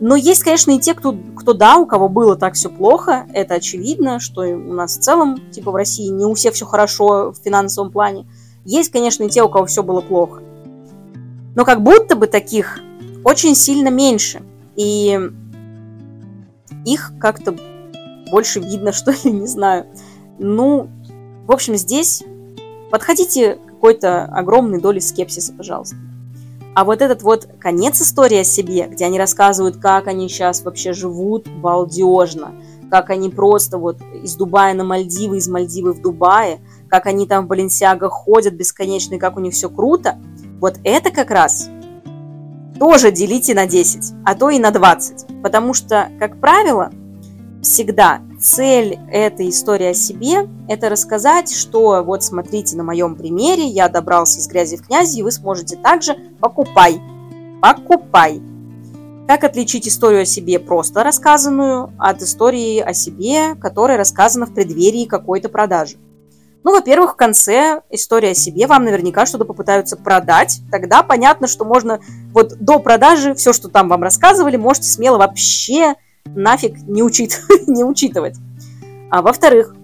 но 0.00 0.16
есть, 0.16 0.42
конечно, 0.42 0.72
и 0.72 0.78
те, 0.78 0.94
кто, 0.94 1.16
кто 1.36 1.52
да, 1.52 1.76
у 1.76 1.86
кого 1.86 2.08
было 2.08 2.36
так 2.36 2.54
все 2.54 2.68
плохо, 2.68 3.26
это 3.32 3.54
очевидно, 3.54 4.18
что 4.18 4.42
у 4.42 4.72
нас 4.72 4.96
в 4.96 5.00
целом, 5.00 5.38
типа 5.50 5.70
в 5.70 5.76
России, 5.76 6.08
не 6.08 6.24
у 6.24 6.34
всех 6.34 6.54
все 6.54 6.66
хорошо 6.66 7.32
в 7.32 7.36
финансовом 7.36 7.92
плане. 7.92 8.26
Есть, 8.64 8.90
конечно, 8.90 9.24
и 9.24 9.28
те, 9.28 9.42
у 9.42 9.48
кого 9.48 9.66
все 9.66 9.82
было 9.82 10.00
плохо. 10.00 10.42
Но 11.54 11.64
как 11.64 11.82
будто 11.82 12.16
бы 12.16 12.26
таких 12.26 12.80
очень 13.24 13.54
сильно 13.54 13.88
меньше. 13.88 14.42
И 14.76 15.18
их 16.84 17.12
как-то 17.20 17.56
больше 18.30 18.60
видно, 18.60 18.92
что 18.92 19.12
ли, 19.12 19.18
не 19.30 19.46
знаю. 19.46 19.86
Ну, 20.38 20.88
в 21.46 21.52
общем, 21.52 21.76
здесь 21.76 22.24
подходите 22.90 23.58
какой-то 23.66 24.24
огромной 24.24 24.80
доли 24.80 24.98
скепсиса, 24.98 25.52
пожалуйста. 25.52 25.96
А 26.74 26.84
вот 26.84 27.02
этот 27.02 27.22
вот 27.22 27.48
конец 27.60 28.00
истории 28.00 28.38
о 28.38 28.44
себе, 28.44 28.86
где 28.90 29.04
они 29.04 29.18
рассказывают, 29.18 29.76
как 29.76 30.06
они 30.06 30.28
сейчас 30.28 30.62
вообще 30.62 30.94
живут 30.94 31.46
балдежно, 31.48 32.52
как 32.90 33.10
они 33.10 33.28
просто 33.28 33.76
вот 33.76 33.98
из 34.22 34.36
Дубая 34.36 34.72
на 34.72 34.82
Мальдивы, 34.82 35.36
из 35.36 35.48
Мальдивы 35.48 35.92
в 35.92 36.00
Дубае, 36.00 36.60
как 36.88 37.06
они 37.06 37.26
там 37.26 37.44
в 37.44 37.48
Баленсиаго 37.48 38.08
ходят 38.08 38.54
бесконечно, 38.54 39.14
и 39.14 39.18
как 39.18 39.36
у 39.36 39.40
них 39.40 39.52
все 39.52 39.68
круто, 39.68 40.18
вот 40.60 40.76
это 40.82 41.10
как 41.10 41.30
раз 41.30 41.68
тоже 42.78 43.12
делите 43.12 43.54
на 43.54 43.66
10, 43.66 44.14
а 44.24 44.34
то 44.34 44.48
и 44.48 44.58
на 44.58 44.70
20. 44.70 45.42
Потому 45.42 45.74
что, 45.74 46.08
как 46.18 46.40
правило, 46.40 46.90
всегда 47.62 48.20
цель 48.42 48.98
этой 49.10 49.48
истории 49.50 49.86
о 49.86 49.94
себе– 49.94 50.48
это 50.68 50.88
рассказать, 50.88 51.54
что 51.54 52.02
вот 52.02 52.22
смотрите 52.22 52.76
на 52.76 52.82
моем 52.82 53.14
примере, 53.14 53.66
я 53.66 53.88
добрался 53.88 54.40
из 54.40 54.48
грязи 54.48 54.76
в 54.76 54.86
князи, 54.86 55.20
и 55.20 55.22
вы 55.22 55.30
сможете 55.30 55.76
также 55.76 56.16
покупай, 56.40 57.00
покупай. 57.60 58.42
Как 59.28 59.44
отличить 59.44 59.86
историю 59.86 60.22
о 60.22 60.26
себе 60.26 60.58
просто 60.58 61.04
рассказанную 61.04 61.92
от 61.98 62.20
истории 62.22 62.80
о 62.80 62.92
себе, 62.92 63.54
которая 63.54 63.96
рассказана 63.96 64.46
в 64.46 64.52
преддверии 64.52 65.06
какой-то 65.06 65.48
продажи? 65.48 65.96
Ну, 66.64 66.72
во-первых, 66.72 67.12
в 67.12 67.16
конце 67.16 67.82
истории 67.90 68.30
о 68.30 68.34
себе 68.34 68.66
вам 68.66 68.84
наверняка 68.84 69.26
что-то 69.26 69.44
попытаются 69.44 69.96
продать. 69.96 70.60
Тогда 70.70 71.02
понятно, 71.02 71.48
что 71.48 71.64
можно 71.64 72.00
вот 72.32 72.56
до 72.58 72.78
продажи 72.78 73.34
все, 73.34 73.52
что 73.52 73.68
там 73.68 73.88
вам 73.88 74.02
рассказывали, 74.02 74.56
можете 74.56 74.88
смело 74.88 75.18
вообще 75.18 75.94
нафиг 76.26 76.78
не, 76.86 77.02
учит, 77.02 77.42
не 77.66 77.84
учитывать. 77.84 78.36
А 79.10 79.22
во-вторых, 79.22 79.74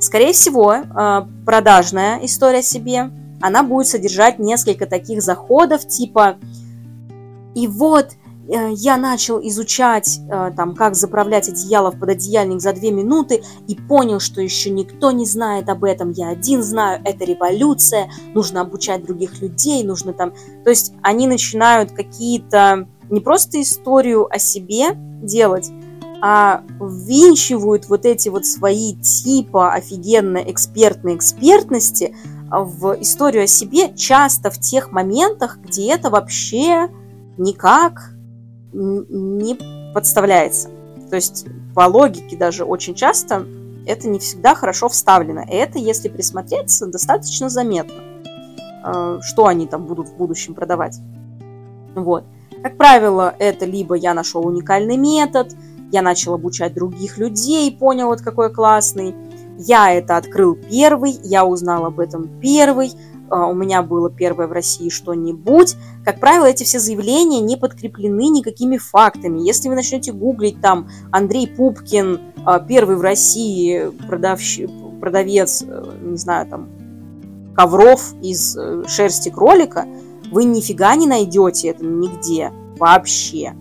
скорее 0.00 0.32
всего, 0.32 0.70
а, 0.72 1.28
продажная 1.44 2.18
история 2.22 2.62
себе, 2.62 3.10
она 3.40 3.62
будет 3.62 3.86
содержать 3.86 4.38
несколько 4.38 4.86
таких 4.86 5.22
заходов, 5.22 5.86
типа 5.86 6.36
«И 7.54 7.68
вот 7.68 8.12
э, 8.48 8.70
я 8.72 8.96
начал 8.96 9.38
изучать, 9.46 10.20
э, 10.30 10.52
там, 10.56 10.74
как 10.74 10.94
заправлять 10.94 11.48
одеяло 11.48 11.90
в 11.90 11.98
пододеяльник 11.98 12.60
за 12.60 12.72
две 12.72 12.90
минуты 12.90 13.42
и 13.68 13.74
понял, 13.74 14.20
что 14.20 14.40
еще 14.40 14.70
никто 14.70 15.10
не 15.10 15.26
знает 15.26 15.68
об 15.68 15.84
этом, 15.84 16.12
я 16.12 16.28
один 16.30 16.62
знаю, 16.62 17.02
это 17.04 17.24
революция, 17.24 18.10
нужно 18.34 18.62
обучать 18.62 19.04
других 19.04 19.40
людей, 19.42 19.84
нужно 19.84 20.14
там... 20.14 20.32
То 20.64 20.70
есть 20.70 20.94
они 21.02 21.26
начинают 21.26 21.92
какие-то 21.92 22.88
не 23.10 23.20
просто 23.20 23.60
историю 23.60 24.26
о 24.32 24.38
себе 24.38 24.94
делать, 24.94 25.70
а 26.22 26.62
ввинчивают 26.80 27.88
вот 27.88 28.06
эти 28.06 28.28
вот 28.28 28.46
свои 28.46 28.94
типа 28.94 29.72
офигенно 29.72 30.38
экспертной 30.38 31.16
экспертности 31.16 32.14
в 32.50 32.96
историю 33.00 33.44
о 33.44 33.46
себе 33.46 33.94
часто 33.94 34.50
в 34.50 34.58
тех 34.58 34.92
моментах, 34.92 35.58
где 35.58 35.92
это 35.92 36.10
вообще 36.10 36.88
никак 37.36 38.12
не 38.72 39.58
подставляется. 39.92 40.70
То 41.10 41.16
есть 41.16 41.46
по 41.74 41.86
логике 41.86 42.36
даже 42.36 42.64
очень 42.64 42.94
часто 42.94 43.46
это 43.86 44.08
не 44.08 44.18
всегда 44.18 44.54
хорошо 44.54 44.88
вставлено. 44.88 45.42
И 45.42 45.54
это, 45.54 45.78
если 45.78 46.08
присмотреться, 46.08 46.86
достаточно 46.86 47.48
заметно, 47.48 48.02
э, 48.84 49.18
что 49.22 49.46
они 49.46 49.66
там 49.66 49.86
будут 49.86 50.08
в 50.08 50.16
будущем 50.16 50.54
продавать. 50.54 50.98
Вот. 51.94 52.24
Как 52.62 52.76
правило, 52.76 53.34
это 53.38 53.64
либо 53.64 53.94
я 53.94 54.14
нашел 54.14 54.46
уникальный 54.46 54.96
метод, 54.96 55.54
я 55.92 56.02
начал 56.02 56.34
обучать 56.34 56.74
других 56.74 57.18
людей, 57.18 57.70
понял, 57.76 58.08
вот 58.08 58.20
какой 58.20 58.52
классный, 58.52 59.14
я 59.58 59.92
это 59.92 60.16
открыл 60.16 60.54
первый, 60.54 61.12
я 61.22 61.44
узнал 61.44 61.86
об 61.86 62.00
этом 62.00 62.28
первый, 62.40 62.92
а, 63.30 63.46
у 63.46 63.54
меня 63.54 63.82
было 63.82 64.10
первое 64.10 64.46
в 64.46 64.52
России 64.52 64.88
что-нибудь. 64.88 65.76
Как 66.04 66.20
правило, 66.20 66.44
эти 66.44 66.64
все 66.64 66.78
заявления 66.78 67.40
не 67.40 67.56
подкреплены 67.56 68.28
никакими 68.28 68.76
фактами. 68.76 69.40
Если 69.40 69.68
вы 69.68 69.74
начнете 69.74 70.12
гуглить 70.12 70.60
там 70.60 70.88
Андрей 71.10 71.48
Пупкин, 71.48 72.20
а, 72.44 72.60
первый 72.60 72.96
в 72.96 73.00
России 73.00 73.90
продавщ... 74.06 74.60
продавец, 75.00 75.64
э, 75.66 75.84
не 76.02 76.16
знаю, 76.16 76.46
там, 76.46 76.68
ковров 77.56 78.14
из 78.22 78.56
э, 78.56 78.84
шерсти 78.86 79.30
кролика, 79.30 79.86
вы 80.30 80.44
нифига 80.44 80.94
не 80.96 81.06
найдете 81.06 81.68
это 81.68 81.84
нигде 81.84 82.52
вообще. 82.78 83.54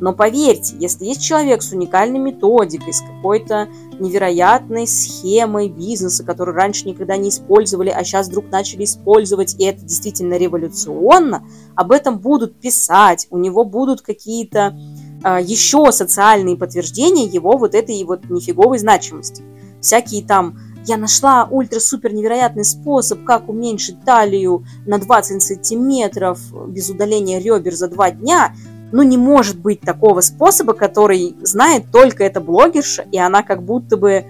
Но 0.00 0.14
поверьте, 0.14 0.76
если 0.78 1.04
есть 1.04 1.22
человек 1.22 1.62
с 1.62 1.72
уникальной 1.72 2.18
методикой, 2.18 2.94
с 2.94 3.02
какой-то 3.02 3.68
невероятной 3.98 4.86
схемой 4.86 5.68
бизнеса, 5.68 6.24
которую 6.24 6.56
раньше 6.56 6.88
никогда 6.88 7.18
не 7.18 7.28
использовали, 7.28 7.90
а 7.90 8.02
сейчас 8.02 8.28
вдруг 8.28 8.50
начали 8.50 8.84
использовать, 8.84 9.56
и 9.58 9.64
это 9.64 9.82
действительно 9.82 10.38
революционно, 10.38 11.44
об 11.74 11.92
этом 11.92 12.18
будут 12.18 12.58
писать, 12.58 13.26
у 13.30 13.36
него 13.36 13.64
будут 13.64 14.00
какие-то 14.00 14.74
а, 15.22 15.38
еще 15.38 15.92
социальные 15.92 16.56
подтверждения 16.56 17.26
его 17.26 17.58
вот 17.58 17.74
этой 17.74 18.02
вот 18.04 18.30
нифиговой 18.30 18.78
значимости. 18.78 19.42
Всякие 19.82 20.24
там 20.24 20.58
я 20.86 20.96
нашла 20.96 21.46
ультра-супер 21.50 22.12
невероятный 22.12 22.64
способ, 22.64 23.24
как 23.24 23.48
уменьшить 23.48 24.02
талию 24.04 24.64
на 24.86 24.98
20 24.98 25.42
сантиметров 25.42 26.40
без 26.68 26.90
удаления 26.90 27.38
ребер 27.38 27.74
за 27.74 27.88
два 27.88 28.10
дня. 28.10 28.54
Ну, 28.92 29.02
не 29.02 29.16
может 29.16 29.58
быть 29.58 29.80
такого 29.80 30.20
способа, 30.20 30.72
который 30.72 31.36
знает 31.42 31.90
только 31.92 32.24
эта 32.24 32.40
блогерша, 32.40 33.04
и 33.12 33.18
она 33.18 33.42
как 33.42 33.62
будто 33.62 33.96
бы 33.96 34.24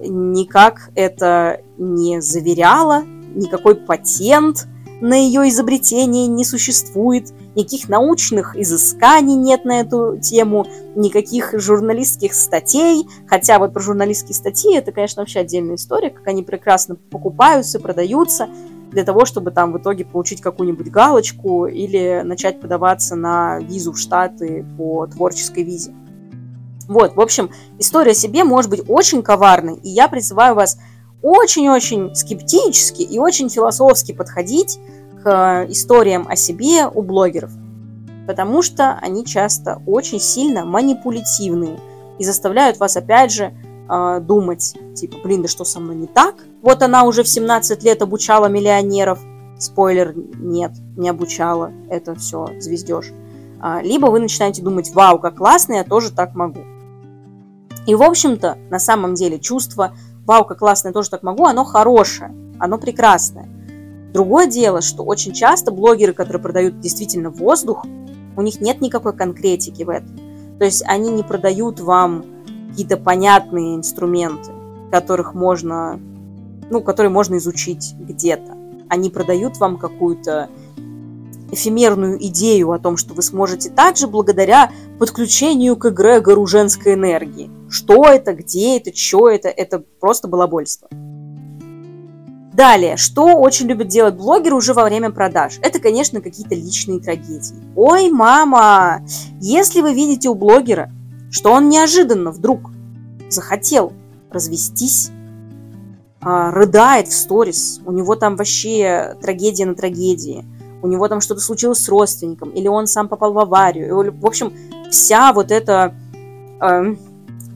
никак 0.00 0.90
это 0.94 1.60
не 1.78 2.20
заверяла, 2.20 3.02
никакой 3.34 3.76
патент 3.76 4.66
на 5.00 5.14
ее 5.14 5.48
изобретение 5.48 6.26
не 6.26 6.44
существует, 6.44 7.32
никаких 7.54 7.88
научных 7.88 8.56
изысканий 8.56 9.36
нет 9.36 9.64
на 9.64 9.80
эту 9.80 10.18
тему, 10.18 10.66
никаких 10.94 11.58
журналистских 11.58 12.34
статей, 12.34 13.06
хотя 13.26 13.58
вот 13.58 13.72
про 13.72 13.80
журналистские 13.80 14.34
статьи 14.34 14.74
это, 14.74 14.92
конечно, 14.92 15.22
вообще 15.22 15.40
отдельная 15.40 15.76
история, 15.76 16.10
как 16.10 16.26
они 16.26 16.42
прекрасно 16.42 16.96
покупаются, 16.96 17.80
продаются, 17.80 18.48
для 18.92 19.04
того, 19.04 19.24
чтобы 19.24 19.50
там 19.50 19.72
в 19.72 19.78
итоге 19.78 20.04
получить 20.04 20.40
какую-нибудь 20.40 20.90
галочку 20.90 21.66
или 21.66 22.20
начать 22.24 22.60
подаваться 22.60 23.16
на 23.16 23.58
визу 23.60 23.92
в 23.92 23.98
Штаты 23.98 24.66
по 24.76 25.06
творческой 25.06 25.64
визе. 25.64 25.94
Вот, 26.88 27.16
в 27.16 27.20
общем, 27.20 27.50
история 27.78 28.14
себе 28.14 28.44
может 28.44 28.70
быть 28.70 28.82
очень 28.86 29.22
коварной, 29.22 29.76
и 29.76 29.88
я 29.88 30.08
призываю 30.08 30.54
вас 30.54 30.78
очень-очень 31.22 32.14
скептически 32.14 33.02
и 33.02 33.18
очень 33.18 33.48
философски 33.48 34.12
подходить 34.12 34.78
к 35.22 35.66
историям 35.68 36.26
о 36.28 36.36
себе 36.36 36.86
у 36.86 37.02
блогеров, 37.02 37.50
потому 38.26 38.62
что 38.62 38.98
они 39.00 39.24
часто 39.24 39.80
очень 39.86 40.20
сильно 40.20 40.64
манипулятивные 40.64 41.78
и 42.18 42.24
заставляют 42.24 42.78
вас, 42.78 42.96
опять 42.96 43.32
же, 43.32 43.52
э, 43.88 44.20
думать, 44.20 44.74
типа, 44.94 45.16
блин, 45.22 45.42
да 45.42 45.48
что 45.48 45.64
со 45.64 45.80
мной 45.80 45.96
не 45.96 46.06
так? 46.06 46.34
Вот 46.62 46.82
она 46.82 47.04
уже 47.04 47.22
в 47.22 47.28
17 47.28 47.82
лет 47.82 48.02
обучала 48.02 48.46
миллионеров. 48.46 49.18
Спойлер, 49.58 50.14
нет, 50.16 50.72
не 50.96 51.08
обучала. 51.08 51.72
Это 51.88 52.14
все 52.14 52.48
звездеж. 52.58 53.12
А, 53.60 53.80
либо 53.82 54.06
вы 54.06 54.18
начинаете 54.18 54.62
думать, 54.62 54.92
вау, 54.94 55.18
как 55.18 55.36
классно, 55.36 55.74
я 55.74 55.84
тоже 55.84 56.10
так 56.10 56.34
могу. 56.34 56.60
И, 57.86 57.94
в 57.94 58.02
общем-то, 58.02 58.58
на 58.70 58.78
самом 58.78 59.14
деле 59.14 59.38
чувство 59.38 59.92
«Вау, 60.26 60.44
как 60.44 60.58
классно, 60.58 60.88
я 60.88 60.92
тоже 60.94 61.10
так 61.10 61.22
могу», 61.22 61.46
оно 61.46 61.64
хорошее, 61.64 62.32
оно 62.58 62.78
прекрасное. 62.78 63.48
Другое 64.12 64.46
дело, 64.46 64.82
что 64.82 65.04
очень 65.04 65.32
часто 65.32 65.70
блогеры, 65.70 66.12
которые 66.12 66.42
продают 66.42 66.80
действительно 66.80 67.30
воздух, 67.30 67.84
у 68.36 68.42
них 68.42 68.60
нет 68.60 68.80
никакой 68.80 69.14
конкретики 69.14 69.82
в 69.82 69.88
этом. 69.88 70.18
То 70.58 70.64
есть 70.64 70.82
они 70.86 71.10
не 71.10 71.22
продают 71.22 71.80
вам 71.80 72.24
какие-то 72.70 72.96
понятные 72.96 73.76
инструменты, 73.76 74.52
которых 74.90 75.34
можно, 75.34 75.98
ну, 76.70 76.82
которые 76.82 77.10
можно 77.10 77.36
изучить 77.36 77.94
где-то. 77.98 78.56
Они 78.88 79.10
продают 79.10 79.56
вам 79.58 79.78
какую-то 79.78 80.50
эфемерную 81.50 82.22
идею 82.26 82.72
о 82.72 82.78
том, 82.78 82.96
что 82.96 83.14
вы 83.14 83.22
сможете 83.22 83.70
также 83.70 84.08
благодаря 84.08 84.70
подключению 84.98 85.76
к 85.76 85.86
эгрегору 85.86 86.46
женской 86.46 86.94
энергии. 86.94 87.50
Что 87.68 88.04
это, 88.04 88.32
где 88.32 88.78
это, 88.78 88.94
что 88.94 89.28
это, 89.28 89.48
это 89.48 89.82
просто 90.00 90.28
балабольство. 90.28 90.88
Далее, 92.62 92.96
что 92.96 93.24
очень 93.34 93.66
любят 93.66 93.88
делать 93.88 94.14
блогеры 94.14 94.54
уже 94.54 94.72
во 94.72 94.84
время 94.84 95.10
продаж? 95.10 95.58
Это, 95.62 95.80
конечно, 95.80 96.20
какие-то 96.20 96.54
личные 96.54 97.00
трагедии. 97.00 97.56
Ой, 97.74 98.08
мама, 98.08 99.02
если 99.40 99.80
вы 99.80 99.94
видите 99.94 100.28
у 100.28 100.34
блогера 100.34 100.88
что 101.32 101.50
он 101.50 101.68
неожиданно 101.70 102.30
вдруг 102.30 102.70
захотел 103.30 103.92
развестись, 104.30 105.10
а, 106.20 106.52
рыдает 106.52 107.08
в 107.08 107.14
сторис, 107.14 107.80
у 107.84 107.90
него 107.90 108.14
там 108.14 108.36
вообще 108.36 109.16
трагедия 109.20 109.64
на 109.64 109.74
трагедии, 109.74 110.44
у 110.82 110.86
него 110.88 111.08
там 111.08 111.20
что-то 111.20 111.40
случилось 111.40 111.78
с 111.78 111.88
родственником, 111.88 112.50
или 112.50 112.68
он 112.68 112.86
сам 112.86 113.08
попал 113.08 113.32
в 113.32 113.38
аварию. 113.38 114.12
В 114.20 114.26
общем, 114.26 114.52
вся 114.90 115.32
вот 115.32 115.50
эта 115.50 115.94
э, 116.60 116.94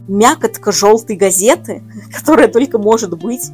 мякотка 0.08 0.72
желтой 0.72 1.16
газеты, 1.16 1.84
которая 2.12 2.48
только 2.48 2.78
может 2.78 3.16
быть 3.16 3.52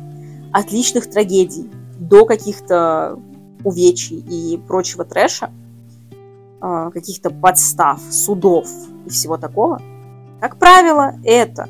от 0.53 0.73
личных 0.73 1.11
трагедий 1.11 1.71
до 1.99 2.25
каких-то 2.25 3.19
увечий 3.65 4.19
и 4.19 4.59
прочего 4.59 5.05
трэша, 5.05 5.51
э, 6.61 6.91
каких-то 6.93 7.31
подстав, 7.31 8.01
судов 8.11 8.69
и 9.07 9.11
всего 9.11 9.37
такого– 9.37 9.81
как 10.43 10.57
правило, 10.57 11.15
это 11.23 11.69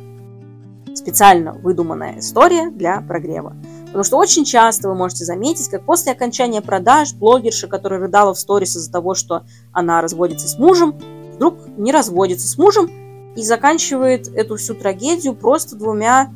специально 0.94 1.52
выдуманная 1.52 2.20
история 2.20 2.70
для 2.70 3.02
прогрева. 3.02 3.54
Потому 3.84 4.02
что 4.02 4.16
очень 4.16 4.46
часто 4.46 4.88
вы 4.88 4.94
можете 4.94 5.26
заметить, 5.26 5.68
как 5.68 5.84
после 5.84 6.12
окончания 6.12 6.62
продаж 6.62 7.12
блогерша, 7.12 7.66
которая 7.66 8.00
рыдала 8.00 8.32
в 8.32 8.38
сторис 8.38 8.74
из-за 8.74 8.90
того, 8.90 9.12
что 9.12 9.42
она 9.72 10.00
разводится 10.00 10.48
с 10.48 10.58
мужем, 10.58 10.98
вдруг 11.34 11.56
не 11.76 11.92
разводится 11.92 12.48
с 12.48 12.56
мужем 12.56 12.90
и 13.36 13.42
заканчивает 13.42 14.28
эту 14.28 14.56
всю 14.56 14.74
трагедию 14.74 15.34
просто 15.34 15.76
двумя 15.76 16.32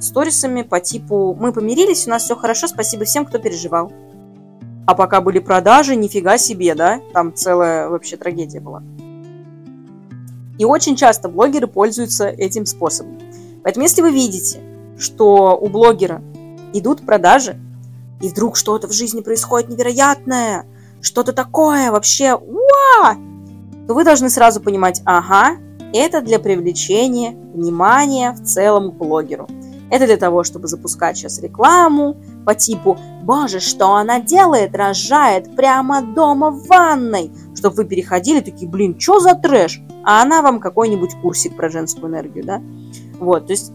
сторисами 0.00 0.62
по 0.62 0.80
типу 0.80 1.36
«Мы 1.38 1.52
помирились, 1.52 2.06
у 2.06 2.10
нас 2.10 2.24
все 2.24 2.34
хорошо, 2.34 2.66
спасибо 2.66 3.04
всем, 3.04 3.24
кто 3.24 3.38
переживал». 3.38 3.92
А 4.86 4.94
пока 4.94 5.20
были 5.20 5.38
продажи, 5.38 5.94
нифига 5.94 6.36
себе, 6.38 6.74
да? 6.74 7.00
Там 7.12 7.34
целая 7.34 7.88
вообще 7.88 8.16
трагедия 8.16 8.60
была. 8.60 8.82
И 10.58 10.64
очень 10.64 10.96
часто 10.96 11.28
блогеры 11.28 11.66
пользуются 11.66 12.28
этим 12.28 12.66
способом. 12.66 13.18
Поэтому 13.62 13.84
если 13.84 14.02
вы 14.02 14.10
видите, 14.10 14.60
что 14.98 15.56
у 15.56 15.68
блогера 15.68 16.22
идут 16.72 17.06
продажи, 17.06 17.56
и 18.20 18.28
вдруг 18.28 18.56
что-то 18.56 18.88
в 18.88 18.92
жизни 18.92 19.20
происходит 19.20 19.70
невероятное, 19.70 20.66
что-то 21.00 21.32
такое 21.32 21.90
вообще, 21.90 22.34
уа, 22.34 23.16
то 23.86 23.94
вы 23.94 24.04
должны 24.04 24.28
сразу 24.28 24.60
понимать, 24.60 25.02
ага, 25.04 25.56
это 25.92 26.20
для 26.20 26.38
привлечения 26.38 27.30
внимания 27.54 28.32
в 28.32 28.44
целом 28.44 28.92
к 28.92 28.94
блогеру. 28.96 29.48
Это 29.90 30.06
для 30.06 30.16
того, 30.16 30.44
чтобы 30.44 30.68
запускать 30.68 31.16
сейчас 31.16 31.40
рекламу 31.40 32.16
по 32.46 32.54
типу 32.54 32.96
«Боже, 33.22 33.60
что 33.60 33.94
она 33.94 34.20
делает? 34.20 34.74
Рожает 34.74 35.56
прямо 35.56 36.00
дома 36.02 36.50
в 36.50 36.66
ванной!» 36.68 37.30
Чтобы 37.54 37.76
вы 37.76 37.84
переходили 37.84 38.40
такие 38.40 38.70
«Блин, 38.70 38.98
что 38.98 39.18
за 39.20 39.34
трэш?» 39.34 39.80
А 40.04 40.22
она 40.22 40.42
вам 40.42 40.60
какой-нибудь 40.60 41.16
курсик 41.20 41.56
про 41.56 41.68
женскую 41.68 42.10
энергию, 42.10 42.44
да? 42.44 42.62
Вот, 43.18 43.46
то 43.48 43.52
есть 43.52 43.72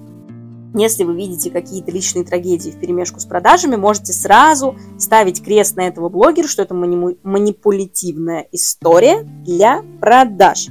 если 0.78 1.06
вы 1.06 1.16
видите 1.16 1.52
какие-то 1.52 1.92
личные 1.92 2.26
трагедии 2.26 2.70
в 2.70 2.80
перемешку 2.80 3.20
с 3.22 3.26
продажами, 3.26 3.78
можете 3.78 4.12
сразу 4.12 4.76
ставить 5.00 5.42
крест 5.42 5.78
на 5.78 5.88
этого 5.88 6.10
блогера, 6.10 6.48
что 6.48 6.64
это 6.64 6.74
манипулятивная 6.74 8.48
история 8.52 9.24
для 9.24 9.84
продаж. 10.02 10.68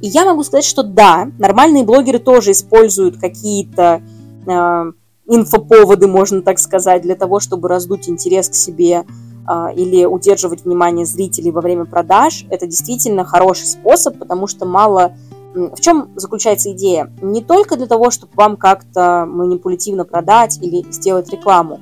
И 0.00 0.06
я 0.08 0.24
могу 0.24 0.44
сказать, 0.44 0.64
что 0.64 0.84
да, 0.84 1.28
нормальные 1.38 1.84
блогеры 1.84 2.20
тоже 2.20 2.52
используют 2.52 3.18
какие-то 3.18 4.02
инфоповоды, 4.46 6.06
можно 6.06 6.42
так 6.42 6.58
сказать, 6.58 7.02
для 7.02 7.14
того, 7.14 7.40
чтобы 7.40 7.68
раздуть 7.68 8.08
интерес 8.08 8.48
к 8.48 8.54
себе 8.54 9.04
а, 9.46 9.72
или 9.74 10.04
удерживать 10.04 10.64
внимание 10.64 11.06
зрителей 11.06 11.50
во 11.50 11.60
время 11.60 11.84
продаж, 11.84 12.46
это 12.50 12.66
действительно 12.66 13.24
хороший 13.24 13.66
способ, 13.66 14.18
потому 14.18 14.46
что 14.46 14.66
мало... 14.66 15.14
В 15.54 15.80
чем 15.80 16.08
заключается 16.16 16.72
идея? 16.72 17.12
Не 17.20 17.42
только 17.42 17.76
для 17.76 17.86
того, 17.86 18.10
чтобы 18.10 18.32
вам 18.36 18.56
как-то 18.56 19.26
манипулятивно 19.28 20.06
продать 20.06 20.58
или 20.62 20.90
сделать 20.90 21.30
рекламу. 21.30 21.78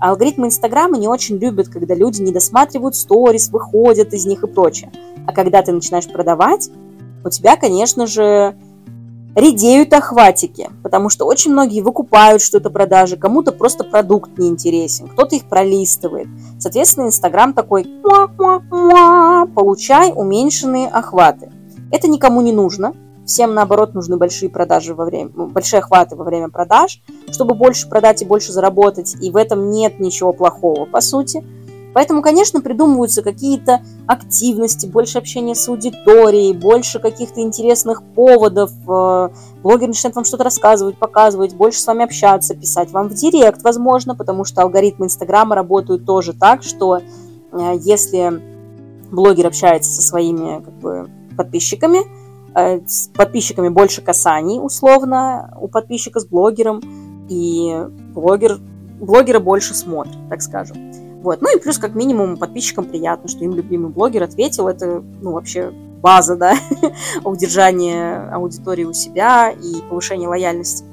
Алгоритмы 0.00 0.46
Инстаграма 0.46 0.96
не 0.96 1.08
очень 1.08 1.36
любят, 1.36 1.68
когда 1.68 1.94
люди 1.94 2.22
не 2.22 2.32
досматривают 2.32 2.96
сторис, 2.96 3.50
выходят 3.50 4.14
из 4.14 4.24
них 4.24 4.42
и 4.44 4.46
прочее. 4.46 4.90
А 5.26 5.32
когда 5.32 5.60
ты 5.62 5.72
начинаешь 5.72 6.10
продавать, 6.10 6.70
у 7.22 7.28
тебя, 7.28 7.56
конечно 7.56 8.06
же, 8.06 8.56
редеют 9.34 9.92
охватики, 9.92 10.70
потому 10.82 11.08
что 11.08 11.24
очень 11.24 11.52
многие 11.52 11.80
выкупают 11.80 12.42
что-то 12.42 12.70
продажи, 12.70 13.16
кому-то 13.16 13.52
просто 13.52 13.84
продукт 13.84 14.38
не 14.38 14.48
интересен, 14.48 15.08
кто-то 15.08 15.36
их 15.36 15.44
пролистывает. 15.48 16.28
Соответственно, 16.58 17.06
Инстаграм 17.06 17.52
такой 17.52 17.84
получай 19.54 20.12
уменьшенные 20.14 20.88
охваты. 20.88 21.50
Это 21.90 22.08
никому 22.08 22.40
не 22.40 22.52
нужно. 22.52 22.94
Всем, 23.24 23.54
наоборот, 23.54 23.94
нужны 23.94 24.16
большие 24.16 24.50
продажи 24.50 24.94
во 24.94 25.04
время, 25.04 25.30
большие 25.30 25.78
охваты 25.78 26.16
во 26.16 26.24
время 26.24 26.48
продаж, 26.48 27.00
чтобы 27.30 27.54
больше 27.54 27.88
продать 27.88 28.20
и 28.20 28.24
больше 28.24 28.52
заработать. 28.52 29.14
И 29.20 29.30
в 29.30 29.36
этом 29.36 29.70
нет 29.70 30.00
ничего 30.00 30.32
плохого, 30.32 30.86
по 30.86 31.00
сути. 31.00 31.44
Поэтому, 31.94 32.22
конечно, 32.22 32.60
придумываются 32.60 33.22
какие-то 33.22 33.82
активности, 34.06 34.86
больше 34.86 35.18
общения 35.18 35.54
с 35.54 35.68
аудиторией, 35.68 36.54
больше 36.54 36.98
каких-то 36.98 37.40
интересных 37.40 38.02
поводов. 38.02 38.72
Э, 38.88 39.28
блогер 39.62 39.88
начинает 39.88 40.16
вам 40.16 40.24
что-то 40.24 40.44
рассказывать, 40.44 40.96
показывать, 40.98 41.54
больше 41.54 41.80
с 41.80 41.86
вами 41.86 42.04
общаться, 42.04 42.54
писать 42.54 42.90
вам 42.90 43.08
в 43.08 43.14
директ, 43.14 43.62
возможно, 43.62 44.14
потому 44.14 44.44
что 44.44 44.62
алгоритмы 44.62 45.06
Инстаграма 45.06 45.54
работают 45.54 46.06
тоже 46.06 46.32
так, 46.32 46.62
что 46.62 46.98
э, 46.98 47.74
если 47.80 48.40
блогер 49.10 49.46
общается 49.46 49.90
со 49.90 50.02
своими 50.02 50.62
как 50.62 50.74
бы, 50.74 51.10
подписчиками, 51.36 52.00
э, 52.54 52.80
с 52.86 53.08
подписчиками 53.08 53.68
больше 53.68 54.00
касаний, 54.00 54.58
условно, 54.62 55.56
у 55.60 55.68
подписчика 55.68 56.20
с 56.20 56.24
блогером, 56.24 56.80
и 57.28 57.86
блогер, 58.14 58.58
блогера 58.98 59.40
больше 59.40 59.74
смотрит, 59.74 60.16
так 60.30 60.40
скажем. 60.40 61.01
Вот. 61.22 61.40
Ну 61.40 61.56
и 61.56 61.60
плюс, 61.60 61.78
как 61.78 61.94
минимум, 61.94 62.36
подписчикам 62.36 62.84
приятно, 62.84 63.28
что 63.28 63.44
им 63.44 63.54
любимый 63.54 63.90
блогер 63.90 64.24
ответил. 64.24 64.68
Это, 64.68 65.02
ну, 65.20 65.32
вообще 65.32 65.72
база, 66.02 66.36
да, 66.36 66.56
удержания 67.24 68.28
аудитории 68.32 68.84
у 68.84 68.92
себя 68.92 69.50
и 69.50 69.80
повышения 69.88 70.26
лояльности. 70.26 70.84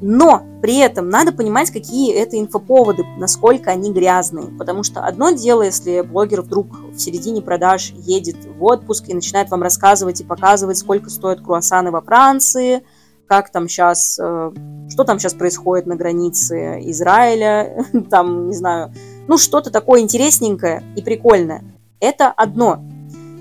Но 0.00 0.42
при 0.60 0.78
этом 0.78 1.08
надо 1.08 1.32
понимать, 1.32 1.70
какие 1.70 2.12
это 2.12 2.38
инфоповоды, 2.38 3.04
насколько 3.18 3.70
они 3.70 3.92
грязные. 3.92 4.48
Потому 4.58 4.82
что 4.82 5.04
одно 5.04 5.30
дело, 5.30 5.62
если 5.62 6.00
блогер 6.00 6.42
вдруг 6.42 6.66
в 6.92 6.98
середине 6.98 7.40
продаж 7.40 7.92
едет 7.96 8.36
в 8.44 8.64
отпуск 8.64 9.08
и 9.08 9.14
начинает 9.14 9.50
вам 9.50 9.62
рассказывать 9.62 10.20
и 10.20 10.24
показывать, 10.24 10.78
сколько 10.78 11.08
стоят 11.08 11.40
круассаны 11.40 11.92
во 11.92 12.00
Франции, 12.00 12.82
как 13.28 13.50
там 13.50 13.68
сейчас, 13.68 14.18
э, 14.20 14.52
что 14.90 15.04
там 15.04 15.20
сейчас 15.20 15.34
происходит 15.34 15.86
на 15.86 15.94
границе 15.94 16.80
Израиля, 16.90 17.86
там, 18.10 18.48
не 18.48 18.54
знаю, 18.54 18.92
ну, 19.28 19.38
что-то 19.38 19.70
такое 19.70 20.00
интересненькое 20.00 20.82
и 20.96 21.02
прикольное. 21.02 21.62
Это 22.00 22.28
одно. 22.30 22.82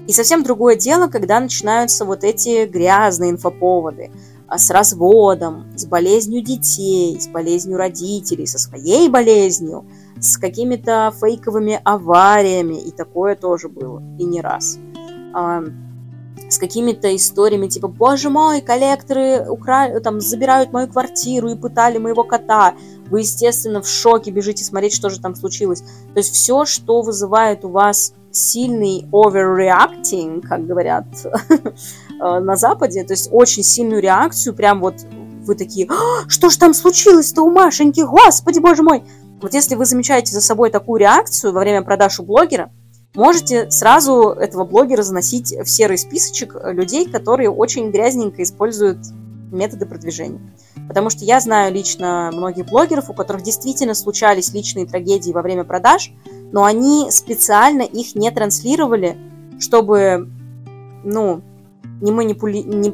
И 0.08 0.14
совсем 0.14 0.44
другое 0.44 0.76
дело, 0.76 1.08
когда 1.08 1.40
начинаются 1.40 2.06
вот 2.06 2.24
эти 2.24 2.66
грязные 2.66 3.32
инфоповоды 3.32 4.12
а, 4.48 4.58
с 4.58 4.70
разводом, 4.70 5.66
с 5.76 5.86
болезнью 5.86 6.44
детей, 6.44 7.20
с 7.20 7.28
болезнью 7.28 7.78
родителей, 7.78 8.46
со 8.46 8.60
своей 8.60 9.10
болезнью, 9.10 9.86
с 10.20 10.38
какими-то 10.38 11.14
фейковыми 11.20 11.80
авариями, 11.84 12.76
и 12.76 12.92
такое 12.92 13.36
тоже 13.36 13.70
было, 13.70 14.02
и 14.20 14.24
не 14.26 14.42
раз. 14.42 14.78
А, 15.34 15.64
с 16.50 16.58
какими-то 16.58 17.16
историями 17.16 17.68
типа 17.68 17.88
«Боже 17.88 18.30
мой, 18.30 18.62
коллекторы 18.62 19.48
укра... 19.48 20.00
там, 20.02 20.20
забирают 20.20 20.74
мою 20.74 20.88
квартиру 20.90 21.50
и 21.50 21.56
пытали 21.56 21.98
моего 21.98 22.24
кота», 22.24 22.74
вы, 23.12 23.20
естественно, 23.20 23.82
в 23.82 23.88
шоке 23.88 24.32
бежите 24.32 24.64
смотреть, 24.64 24.96
что 24.96 25.10
же 25.10 25.20
там 25.20 25.36
случилось. 25.36 25.82
То 25.82 26.18
есть 26.18 26.34
все, 26.34 26.66
что 26.66 27.02
вызывает 27.02 27.66
у 27.66 27.70
вас 27.70 28.14
сильный 28.32 29.06
overreacting, 29.12 30.42
как 30.42 30.66
говорят 30.66 31.06
э, 31.50 32.40
на 32.40 32.56
Западе, 32.56 33.04
то 33.04 33.12
есть 33.12 33.28
очень 33.32 33.64
сильную 33.64 34.02
реакцию, 34.02 34.56
прям 34.56 34.80
вот 34.80 34.96
вы 35.46 35.56
такие, 35.56 35.88
«А, 35.90 36.30
что 36.30 36.50
же 36.50 36.58
там 36.58 36.74
случилось-то 36.74 37.42
у 37.42 37.52
Машеньки, 37.52 38.00
господи, 38.02 38.60
боже 38.60 38.82
мой. 38.82 39.04
Вот 39.42 39.54
если 39.54 39.76
вы 39.76 39.86
замечаете 39.86 40.32
за 40.32 40.40
собой 40.40 40.70
такую 40.70 41.00
реакцию 41.00 41.52
во 41.52 41.60
время 41.60 41.82
продаж 41.82 42.20
у 42.22 42.24
блогера, 42.24 42.72
можете 43.14 43.70
сразу 43.72 44.30
этого 44.30 44.64
блогера 44.64 45.02
заносить 45.02 45.52
в 45.52 45.66
серый 45.66 45.98
списочек 45.98 46.56
людей, 46.64 47.10
которые 47.10 47.50
очень 47.50 47.92
грязненько 47.92 48.42
используют 48.44 49.00
методы 49.52 49.86
продвижения. 49.86 50.40
Потому 50.88 51.10
что 51.10 51.26
я 51.26 51.40
знаю 51.40 51.74
лично 51.74 52.30
многих 52.34 52.66
блогеров, 52.68 53.10
у 53.10 53.14
которых 53.14 53.44
действительно 53.44 53.94
случались 53.94 54.54
личные 54.54 54.86
трагедии 54.86 55.32
во 55.32 55.42
время 55.42 55.64
продаж, 55.64 56.12
но 56.52 56.64
они 56.64 57.12
специально 57.12 57.82
их 57.82 58.16
не 58.16 58.30
транслировали, 58.32 59.18
чтобы, 59.60 60.30
ну, 61.04 61.42
не, 62.02 62.12
манипули... 62.12 62.58
не... 62.58 62.94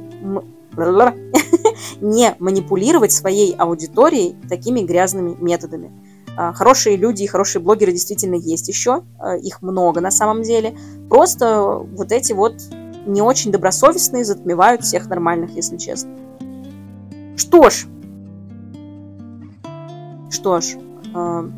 не 2.02 2.36
манипулировать 2.40 3.12
своей 3.12 3.56
аудиторией 3.56 4.36
такими 4.48 4.82
грязными 4.82 5.36
методами. 5.40 5.92
А, 6.38 6.54
хорошие 6.54 6.98
люди 6.98 7.24
и 7.24 7.28
хорошие 7.28 7.62
блогеры 7.62 7.92
действительно 7.92 8.36
есть 8.36 8.68
еще, 8.68 9.04
а, 9.18 9.36
их 9.38 9.64
много 9.64 10.02
на 10.02 10.12
самом 10.12 10.44
деле. 10.44 10.78
Просто 11.10 11.64
вот 11.64 12.12
эти 12.12 12.34
вот 12.34 12.54
не 13.08 13.22
очень 13.22 13.52
добросовестные 13.52 14.24
затмевают 14.24 14.84
всех 14.84 15.08
нормальных, 15.08 15.52
если 15.52 15.78
честно. 15.78 16.12
Что 17.38 17.70
ж, 17.70 17.86
что 20.32 20.60
ж, 20.60 20.76
э, 21.16 21.50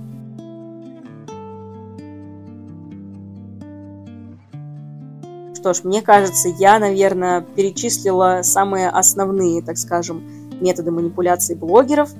что 5.55 5.73
ж, 5.73 5.83
мне 5.85 6.01
кажется, 6.01 6.49
я, 6.49 6.79
наверное, 6.79 7.41
перечислила 7.41 8.41
самые 8.43 8.89
основные, 8.89 9.61
так 9.61 9.77
скажем, 9.77 10.21
методы 10.59 10.91
манипуляции 10.91 11.55
блогеров, 11.55 12.11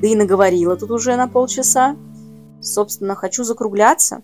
да 0.00 0.06
и 0.06 0.14
наговорила 0.14 0.76
тут 0.76 0.92
уже 0.92 1.16
на 1.16 1.26
полчаса. 1.26 1.96
Собственно, 2.60 3.16
хочу 3.16 3.42
закругляться 3.42 4.22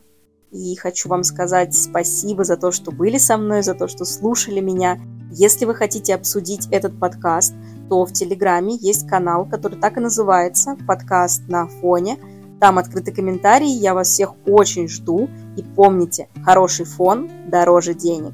и 0.52 0.76
хочу 0.76 1.08
вам 1.08 1.24
сказать 1.24 1.74
спасибо 1.74 2.44
за 2.44 2.56
то, 2.56 2.70
что 2.70 2.92
были 2.92 3.18
со 3.18 3.38
мной, 3.38 3.62
за 3.64 3.74
то, 3.74 3.88
что 3.88 4.04
слушали 4.04 4.60
меня. 4.60 5.00
Если 5.32 5.64
вы 5.64 5.74
хотите 5.74 6.14
обсудить 6.14 6.68
этот 6.70 6.98
подкаст, 6.98 7.54
то 7.88 8.04
в 8.04 8.12
Телеграме 8.12 8.76
есть 8.76 9.08
канал, 9.08 9.46
который 9.46 9.78
так 9.78 9.96
и 9.96 10.00
называется 10.00 10.76
«Подкаст 10.86 11.48
на 11.48 11.66
фоне». 11.66 12.18
Там 12.60 12.78
открыты 12.78 13.12
комментарии, 13.12 13.68
я 13.68 13.94
вас 13.94 14.08
всех 14.08 14.34
очень 14.46 14.88
жду. 14.88 15.28
И 15.56 15.62
помните, 15.62 16.28
хороший 16.44 16.86
фон 16.86 17.30
дороже 17.48 17.94
денег. 17.94 18.32